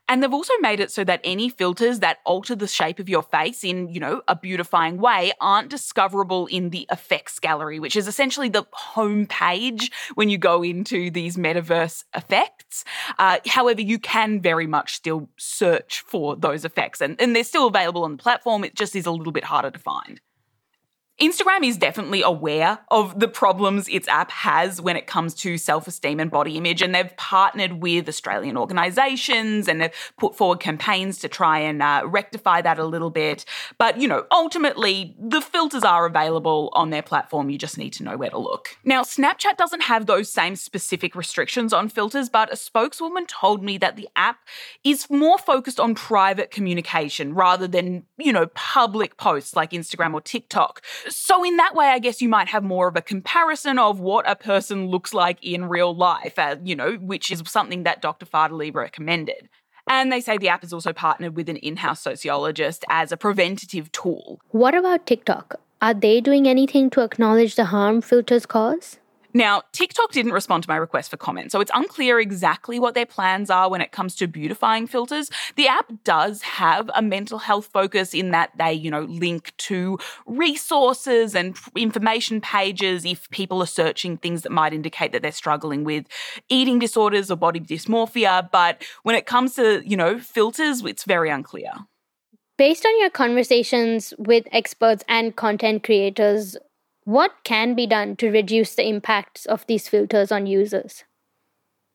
And 0.10 0.24
they've 0.24 0.34
also 0.34 0.54
made 0.60 0.80
it 0.80 0.92
so 0.92 1.04
that 1.04 1.22
any 1.24 1.50
filters 1.50 2.00
that 2.00 2.18
alter 2.26 2.56
the 2.56 2.68
shape 2.68 2.98
of 2.98 3.08
your 3.10 3.22
face 3.22 3.64
in, 3.64 3.90
you 3.90 4.00
know, 4.00 4.22
a 4.28 4.36
beautifying 4.36 4.98
way 4.98 5.34
aren't 5.40 5.70
discoverable 5.70 6.48
in 6.48 6.72
the 6.72 6.88
effects 6.92 7.38
gallery, 7.40 7.80
which 7.80 7.96
is 7.96 8.08
essentially 8.08 8.50
the 8.50 8.66
home 8.72 9.28
page 9.28 9.92
when 10.16 10.30
you 10.30 10.40
go 10.40 10.64
into 10.64 11.12
these 11.12 11.38
metaverse 11.38 12.06
effects. 12.16 12.84
Uh, 13.20 13.38
However, 13.68 13.82
you 13.82 14.00
can 14.00 14.40
very 14.40 14.66
much 14.66 14.96
still 14.96 15.28
search 15.36 16.00
for 16.00 16.38
those 16.38 16.64
effects 16.64 17.02
and, 17.02 17.20
and 17.20 17.36
they're 17.36 17.44
still 17.44 17.68
available 17.68 18.06
on 18.06 18.12
the 18.16 18.24
platform. 18.24 18.64
It 18.64 18.76
just 18.76 18.96
is 18.96 19.06
a 19.06 19.12
little 19.12 19.34
bit 19.34 19.44
harder 19.44 19.72
to 19.72 19.78
find. 19.78 20.22
Instagram 21.20 21.68
is 21.68 21.78
definitely 21.78 22.22
aware 22.22 22.78
of 22.92 23.20
the 23.20 23.28
problems 23.28 23.88
its 23.88 24.08
app 24.08 24.30
has 24.30 24.80
when 24.80 24.96
it 24.96 25.08
comes 25.08 25.34
to 25.34 25.58
self 25.58 25.88
esteem 25.88 26.20
and 26.20 26.30
body 26.30 26.58
image, 26.58 26.84
and 26.84 26.94
they've 26.94 27.16
partnered 27.18 27.82
with 27.82 28.08
Australian 28.08 28.56
organisations 28.56 29.68
and 29.68 29.82
they've 29.82 30.14
put 30.20 30.36
forward 30.36 30.60
campaigns 30.60 31.18
to 31.20 31.28
try 31.28 31.58
and 31.58 31.82
uh, 31.82 32.04
rectify 32.06 32.62
that 32.62 32.78
a 32.78 32.86
little 32.86 33.10
bit. 33.10 33.46
But, 33.80 34.00
you 34.00 34.08
know, 34.08 34.28
ultimately, 34.32 35.16
the 35.20 35.42
filters 35.42 35.84
are 35.84 36.06
available 36.06 36.70
on 36.74 36.92
their 36.92 37.02
platform. 37.02 37.50
You 37.50 37.58
just 37.58 37.80
need 37.80 37.94
to 37.94 38.04
know 38.04 38.16
where 38.16 38.30
to 38.30 38.38
look. 38.38 38.78
Now, 38.84 39.02
Snapchat 39.02 39.58
doesn't 39.58 39.82
have 39.84 40.06
those 40.06 40.30
same 40.30 40.56
specific 40.56 41.16
restrictions 41.16 41.74
on 41.74 41.90
filters, 41.90 42.30
but 42.30 42.54
a 42.54 42.56
spokeswoman 42.56 43.26
told 43.26 43.64
me 43.64 43.80
that 43.80 43.96
the 43.96 44.08
app 44.16 44.40
is 44.84 45.10
more 45.10 45.40
focused 45.40 45.80
on 45.80 45.96
private 45.96 46.52
communication 46.52 47.34
rather 47.34 47.68
than, 47.68 48.06
you 48.18 48.32
know, 48.32 48.46
public 48.54 49.18
posts 49.18 49.56
like 49.56 49.72
Instagram 49.72 50.14
or 50.14 50.22
TikTok. 50.22 50.84
So, 51.10 51.44
in 51.44 51.58
that 51.58 51.76
way, 51.76 51.88
I 51.88 52.00
guess 52.00 52.22
you 52.22 52.30
might 52.30 52.50
have 52.50 52.64
more 52.64 52.88
of 52.88 52.96
a 52.96 53.02
comparison 53.02 53.80
of 53.80 54.00
what 54.00 54.30
a 54.30 54.36
person 54.36 54.88
looks 54.88 55.14
like 55.14 55.38
in 55.44 55.66
real 55.66 55.96
life, 55.96 56.38
uh, 56.38 56.58
you 56.64 56.76
know, 56.76 56.94
which 56.94 57.32
is 57.32 57.42
something 57.46 57.84
that 57.84 58.02
Dr. 58.02 58.26
Fardouly 58.26 58.74
recommended. 58.74 59.50
And 59.90 60.12
they 60.12 60.20
say 60.20 60.38
the 60.38 60.50
app 60.50 60.64
is 60.64 60.74
also 60.74 60.92
partnered 60.92 61.36
with 61.36 61.48
an 61.48 61.56
in 61.58 61.78
house 61.78 62.02
sociologist 62.02 62.84
as 62.90 63.12
a 63.12 63.18
preventative 63.18 63.92
tool. 63.92 64.42
What 64.50 64.76
about 64.76 65.06
TikTok? 65.06 65.60
Are 65.82 65.94
they 65.94 66.20
doing 66.20 66.48
anything 66.48 66.90
to 66.92 67.02
acknowledge 67.02 67.56
the 67.56 67.66
harm 67.66 68.02
filters 68.02 68.46
cause? 68.46 68.98
Now, 69.38 69.62
TikTok 69.72 70.14
didn't 70.14 70.32
respond 70.32 70.64
to 70.64 70.70
my 70.70 70.78
request 70.78 71.12
for 71.12 71.18
comment, 71.18 71.52
so 71.52 71.62
it's 71.62 71.70
unclear 71.76 72.20
exactly 72.20 72.80
what 72.80 72.96
their 72.96 73.06
plans 73.06 73.52
are 73.52 73.70
when 73.70 73.82
it 73.82 73.92
comes 73.92 74.16
to 74.16 74.26
beautifying 74.26 74.88
filters. 74.88 75.30
The 75.56 75.68
app 75.68 75.92
does 76.04 76.42
have 76.42 76.90
a 76.96 77.04
mental 77.04 77.38
health 77.38 77.68
focus 77.68 78.16
in 78.16 78.32
that 78.32 78.50
they, 78.58 78.74
you 78.74 78.90
know, 78.90 79.02
link 79.02 79.56
to 79.58 80.00
resources 80.26 81.36
and 81.36 81.56
information 81.76 82.42
pages 82.42 83.06
if 83.06 83.30
people 83.30 83.62
are 83.62 83.68
searching 83.68 84.18
things 84.18 84.42
that 84.42 84.52
might 84.52 84.74
indicate 84.74 85.12
that 85.12 85.22
they're 85.22 85.32
struggling 85.32 85.84
with 85.84 86.08
eating 86.50 86.80
disorders 86.80 87.30
or 87.30 87.36
body 87.36 87.60
dysmorphia, 87.60 88.50
but 88.52 88.84
when 89.04 89.16
it 89.16 89.28
comes 89.28 89.54
to, 89.54 89.88
you 89.88 89.96
know, 89.96 90.18
filters, 90.18 90.84
it's 90.84 91.04
very 91.04 91.30
unclear. 91.30 91.74
Based 92.58 92.88
on 92.88 93.00
your 93.00 93.12
conversations 93.12 94.16
with 94.18 94.48
experts 94.52 95.04
and 95.08 95.36
content 95.36 95.84
creators, 95.84 96.58
what 97.08 97.32
can 97.46 97.74
be 97.74 97.88
done 97.88 98.18
to 98.18 98.30
reduce 98.30 98.76
the 98.76 98.86
impacts 98.86 99.46
of 99.46 99.66
these 99.66 99.88
filters 99.88 100.30
on 100.30 100.46
users? 100.46 101.06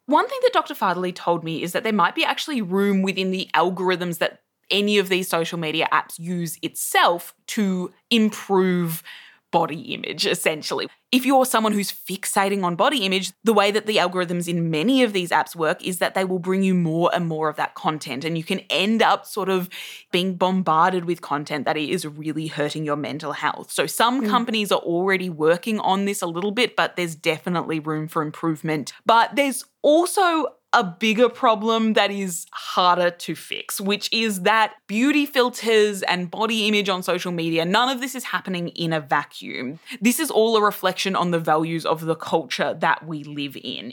One 0.07 0.27
thing 0.27 0.39
that 0.43 0.55
Dr. 0.55 0.73
Fardouly 0.73 1.15
told 1.15 1.45
me 1.45 1.63
is 1.63 1.73
that 1.73 1.83
there 1.83 1.93
might 1.93 2.15
be 2.15 2.25
actually 2.25 2.63
room 2.63 3.03
within 3.03 3.31
the 3.31 3.51
algorithms 3.55 4.21
that 4.21 4.41
any 4.71 4.97
of 4.97 5.11
these 5.11 5.29
social 5.29 5.59
media 5.59 5.87
apps 5.93 6.19
use 6.19 6.59
itself 6.63 7.35
to 7.49 7.93
improve 8.09 9.03
body 9.53 9.95
image, 9.95 10.27
essentially. 10.27 10.89
If 11.13 11.25
you're 11.25 11.45
someone 11.45 11.73
who's 11.73 11.93
fixating 11.93 12.65
on 12.65 12.75
body 12.75 13.05
image, 13.05 13.33
the 13.45 13.53
way 13.53 13.71
that 13.71 13.87
the 13.87 13.99
algorithms 13.99 14.49
in 14.49 14.71
many 14.71 15.05
of 15.05 15.13
these 15.13 15.31
apps 15.31 15.55
work 15.55 15.85
is 15.87 15.99
that 15.99 16.15
they 16.15 16.25
will 16.25 16.41
bring 16.41 16.63
you 16.65 16.75
more 16.75 17.11
and 17.15 17.27
more 17.27 17.49
of 17.49 17.57
that 17.57 17.75
content. 17.75 18.25
And 18.25 18.37
you 18.37 18.43
can 18.43 18.61
end 18.71 19.03
up 19.03 19.27
sort 19.27 19.49
of 19.51 19.69
being 20.11 20.35
bombarded 20.35 21.05
with 21.05 21.21
content 21.21 21.67
that 21.67 21.77
is 21.77 22.05
really 22.05 22.49
hurting 22.49 22.85
your 22.85 22.97
mental 22.97 23.33
health. 23.33 23.71
So 23.71 23.87
some 23.87 24.23
mm. 24.23 24.29
companies 24.29 24.73
are 24.73 24.81
already 24.81 25.31
working 25.31 25.79
on 25.81 26.07
this 26.07 26.23
a 26.23 26.27
little 26.27 26.51
bit, 26.51 26.75
but 26.75 26.97
there's 26.97 27.15
definitely 27.15 27.79
room 27.79 28.09
for 28.09 28.23
improvement. 28.23 28.95
But 29.07 29.37
there's 29.37 29.65
also 29.83 30.47
a 30.73 30.83
bigger 30.83 31.29
problem 31.29 31.93
that 31.95 32.11
is 32.11 32.47
harder 32.53 33.11
to 33.11 33.35
fix, 33.35 33.81
which 33.81 34.09
is 34.13 34.43
that 34.43 34.75
beauty 34.87 35.27
filters 35.27 36.03
and 36.03 36.31
body 36.31 36.67
image 36.67 36.89
on 36.89 37.03
social 37.03 37.33
media, 37.33 37.65
none 37.65 37.89
of 37.89 38.01
this 38.01 38.15
is 38.15 38.25
happening 38.25 38.69
in 38.69 38.93
a 38.93 39.01
vacuum. 39.01 39.79
This 40.01 40.19
is 40.19 40.31
all 40.31 40.57
a 40.57 40.63
reflection 40.63 41.15
on 41.15 41.31
the 41.31 41.41
values 41.41 41.85
of 41.85 42.03
the 42.03 42.15
culture 42.15 42.75
that 42.81 43.07
we 43.07 43.23
live 43.25 43.57
in. 43.63 43.93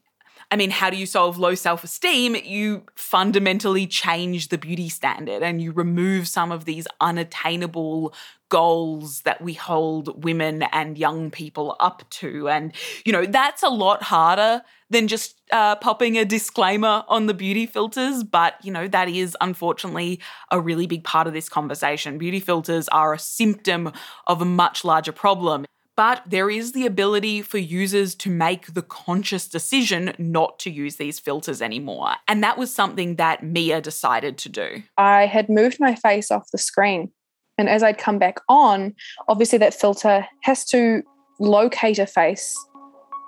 I 0.52 0.56
mean, 0.56 0.72
how 0.72 0.90
do 0.90 0.98
you 0.98 1.06
solve 1.06 1.38
low 1.38 1.54
self 1.54 1.84
esteem? 1.84 2.36
You 2.36 2.84
fundamentally 2.96 3.86
change 3.86 4.48
the 4.48 4.58
beauty 4.58 4.90
standard 4.90 5.44
and 5.44 5.62
you 5.62 5.72
remove 5.72 6.28
some 6.28 6.52
of 6.52 6.66
these 6.66 6.88
unattainable 7.00 8.14
goals 8.50 9.22
that 9.22 9.42
we 9.42 9.54
hold 9.54 10.24
women 10.24 10.64
and 10.64 10.98
young 10.98 11.30
people 11.30 11.76
up 11.80 12.04
to. 12.10 12.50
And, 12.50 12.74
you 13.06 13.14
know, 13.14 13.28
that's 13.28 13.62
a 13.62 13.70
lot 13.70 14.02
harder 14.02 14.64
than 14.90 15.08
just 15.08 15.40
uh, 15.52 15.76
popping 15.76 16.18
a 16.18 16.26
disclaimer 16.26 17.04
on 17.08 17.28
the 17.28 17.36
beauty 17.36 17.68
filters. 17.68 18.24
But, 18.24 18.56
you 18.64 18.72
know, 18.72 18.88
that 18.88 19.08
is 19.08 19.38
unfortunately 19.40 20.20
a 20.50 20.60
really 20.60 20.88
big 20.88 21.04
part 21.04 21.28
of 21.28 21.34
this 21.34 21.48
conversation. 21.48 22.18
Beauty 22.18 22.40
filters 22.40 22.88
are 22.90 23.14
a 23.14 23.20
symptom 23.20 23.92
of 24.26 24.42
a 24.42 24.46
much 24.46 24.84
larger 24.84 25.12
problem. 25.12 25.66
But 26.00 26.24
there 26.26 26.50
is 26.50 26.72
the 26.72 26.86
ability 26.86 27.42
for 27.42 27.58
users 27.58 28.16
to 28.16 28.30
make 28.30 28.74
the 28.74 28.82
conscious 28.82 29.50
decision 29.50 30.16
not 30.18 30.58
to 30.60 30.72
use 30.72 30.96
these 30.96 31.20
filters 31.20 31.62
anymore. 31.62 32.14
And 32.26 32.42
that 32.42 32.58
was 32.58 32.74
something 32.74 33.18
that 33.18 33.44
Mia 33.44 33.82
decided 33.82 34.38
to 34.38 34.48
do. 34.48 34.84
I 34.98 35.26
had 35.26 35.50
moved 35.50 35.78
my 35.78 35.96
face 35.96 36.32
off 36.32 36.52
the 36.54 36.58
screen. 36.58 37.12
And 37.58 37.68
as 37.68 37.84
I'd 37.84 37.98
come 37.98 38.18
back 38.18 38.38
on, 38.48 38.96
obviously 39.28 39.58
that 39.58 39.74
filter 39.74 40.26
has 40.44 40.64
to 40.68 41.04
locate 41.38 42.00
a 42.00 42.06
face 42.06 42.56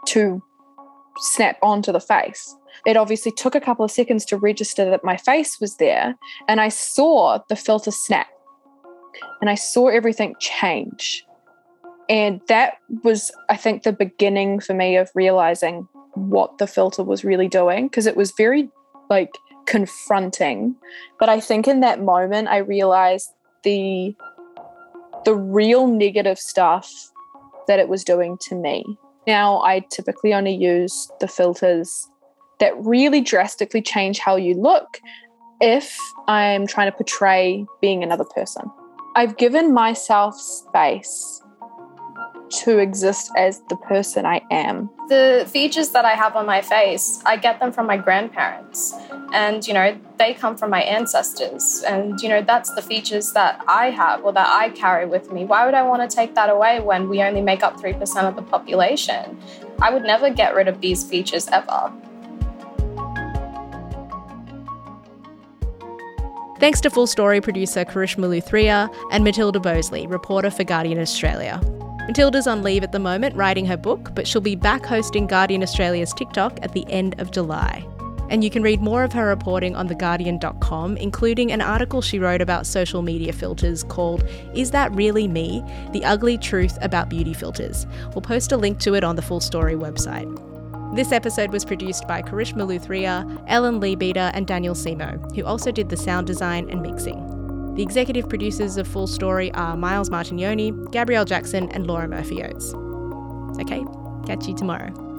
to 0.07 0.41
snap 1.17 1.57
onto 1.61 1.91
the 1.91 1.99
face. 1.99 2.55
It 2.85 2.95
obviously 2.95 3.33
took 3.33 3.53
a 3.53 3.59
couple 3.59 3.83
of 3.83 3.91
seconds 3.91 4.23
to 4.27 4.37
register 4.37 4.89
that 4.89 5.03
my 5.03 5.17
face 5.17 5.59
was 5.59 5.75
there. 5.75 6.15
And 6.47 6.61
I 6.61 6.69
saw 6.69 7.39
the 7.49 7.57
filter 7.57 7.91
snap 7.91 8.27
and 9.41 9.49
I 9.49 9.55
saw 9.55 9.89
everything 9.89 10.35
change. 10.39 11.25
And 12.11 12.41
that 12.49 12.73
was, 13.03 13.31
I 13.49 13.55
think, 13.55 13.83
the 13.83 13.93
beginning 13.93 14.59
for 14.59 14.73
me 14.73 14.97
of 14.97 15.09
realizing 15.15 15.87
what 16.13 16.57
the 16.57 16.67
filter 16.67 17.03
was 17.03 17.23
really 17.23 17.47
doing 17.47 17.87
because 17.87 18.05
it 18.05 18.17
was 18.17 18.33
very 18.37 18.69
like 19.09 19.31
confronting. 19.65 20.75
But 21.21 21.29
I 21.29 21.39
think 21.39 21.69
in 21.69 21.79
that 21.79 22.01
moment, 22.01 22.49
I 22.49 22.57
realized 22.57 23.29
the 23.63 24.13
the 25.23 25.35
real 25.35 25.87
negative 25.87 26.37
stuff 26.37 26.91
that 27.67 27.79
it 27.79 27.87
was 27.87 28.03
doing 28.03 28.37
to 28.41 28.55
me. 28.55 28.83
Now, 29.25 29.61
I 29.61 29.85
typically 29.91 30.33
only 30.33 30.53
use 30.53 31.09
the 31.21 31.27
filters 31.29 32.09
that 32.59 32.73
really 32.77 33.21
drastically 33.21 33.81
change 33.81 34.19
how 34.19 34.35
you 34.35 34.55
look 34.55 34.99
if 35.61 35.97
I'm 36.27 36.67
trying 36.67 36.91
to 36.91 36.97
portray 36.97 37.65
being 37.79 38.03
another 38.03 38.25
person. 38.25 38.69
I've 39.15 39.37
given 39.37 39.73
myself 39.73 40.35
space 40.39 41.41
to 42.51 42.77
exist 42.79 43.31
as 43.37 43.61
the 43.69 43.75
person 43.75 44.25
I 44.25 44.41
am. 44.51 44.89
The 45.09 45.47
features 45.49 45.89
that 45.89 46.05
I 46.05 46.11
have 46.11 46.35
on 46.35 46.45
my 46.45 46.61
face, 46.61 47.21
I 47.25 47.37
get 47.37 47.59
them 47.59 47.71
from 47.71 47.87
my 47.87 47.97
grandparents. 47.97 48.93
And, 49.33 49.65
you 49.65 49.73
know, 49.73 49.97
they 50.17 50.33
come 50.33 50.57
from 50.57 50.69
my 50.69 50.81
ancestors. 50.81 51.83
And, 51.87 52.19
you 52.21 52.29
know, 52.29 52.41
that's 52.41 52.73
the 52.75 52.81
features 52.81 53.31
that 53.33 53.63
I 53.67 53.89
have 53.89 54.23
or 54.23 54.33
that 54.33 54.47
I 54.47 54.69
carry 54.69 55.05
with 55.05 55.31
me. 55.31 55.45
Why 55.45 55.65
would 55.65 55.73
I 55.73 55.83
want 55.83 56.09
to 56.09 56.13
take 56.13 56.35
that 56.35 56.49
away 56.49 56.79
when 56.79 57.09
we 57.09 57.21
only 57.21 57.41
make 57.41 57.63
up 57.63 57.79
3% 57.79 58.23
of 58.27 58.35
the 58.35 58.41
population? 58.41 59.39
I 59.81 59.91
would 59.91 60.03
never 60.03 60.29
get 60.29 60.53
rid 60.53 60.67
of 60.67 60.81
these 60.81 61.03
features 61.03 61.47
ever. 61.47 61.91
Thanks 66.59 66.79
to 66.81 66.91
Full 66.91 67.07
Story 67.07 67.41
producer 67.41 67.83
Karishma 67.83 68.27
Luthria 68.27 68.93
and 69.11 69.23
Matilda 69.23 69.59
Boseley, 69.59 70.07
reporter 70.07 70.51
for 70.51 70.63
Guardian 70.63 70.99
Australia. 70.99 71.59
Matilda's 72.07 72.47
on 72.47 72.63
leave 72.63 72.83
at 72.83 72.91
the 72.91 72.99
moment 72.99 73.35
writing 73.35 73.65
her 73.65 73.77
book, 73.77 74.13
but 74.15 74.27
she'll 74.27 74.41
be 74.41 74.55
back 74.55 74.85
hosting 74.85 75.27
Guardian 75.27 75.63
Australia's 75.63 76.13
TikTok 76.13 76.59
at 76.61 76.73
the 76.73 76.85
end 76.89 77.19
of 77.19 77.31
July. 77.31 77.87
And 78.29 78.43
you 78.43 78.49
can 78.49 78.63
read 78.63 78.81
more 78.81 79.03
of 79.03 79.11
her 79.11 79.27
reporting 79.27 79.75
on 79.75 79.89
theguardian.com, 79.89 80.97
including 80.97 81.51
an 81.51 81.61
article 81.61 82.01
she 82.01 82.17
wrote 82.17 82.41
about 82.41 82.65
social 82.65 83.01
media 83.01 83.33
filters 83.33 83.83
called 83.83 84.23
Is 84.55 84.71
That 84.71 84.91
Really 84.93 85.27
Me? 85.27 85.61
The 85.91 86.03
Ugly 86.05 86.37
Truth 86.37 86.77
About 86.81 87.09
Beauty 87.09 87.33
Filters. 87.33 87.85
We'll 88.13 88.21
post 88.21 88.53
a 88.53 88.57
link 88.57 88.79
to 88.79 88.95
it 88.95 89.03
on 89.03 89.17
the 89.17 89.21
Full 89.21 89.41
Story 89.41 89.75
website. 89.75 90.33
This 90.95 91.11
episode 91.11 91.51
was 91.51 91.63
produced 91.63 92.07
by 92.07 92.21
Karishma 92.21 92.65
Luthria, 92.67 93.43
Ellen 93.47 93.79
Leabeater, 93.79 94.31
and 94.33 94.47
Daniel 94.47 94.75
Simo, 94.75 95.33
who 95.35 95.45
also 95.45 95.71
did 95.71 95.89
the 95.89 95.97
sound 95.97 96.27
design 96.27 96.69
and 96.69 96.81
mixing. 96.81 97.30
The 97.75 97.83
executive 97.83 98.27
producers 98.27 98.77
of 98.77 98.87
Full 98.87 99.07
Story 99.07 99.51
are 99.53 99.77
Miles 99.77 100.09
Martignoni, 100.09 100.91
Gabrielle 100.91 101.25
Jackson, 101.25 101.69
and 101.69 101.87
Laura 101.87 102.07
Murphy 102.07 102.43
Oates. 102.43 102.73
Okay, 103.61 103.83
catch 104.25 104.47
you 104.47 104.55
tomorrow. 104.55 105.10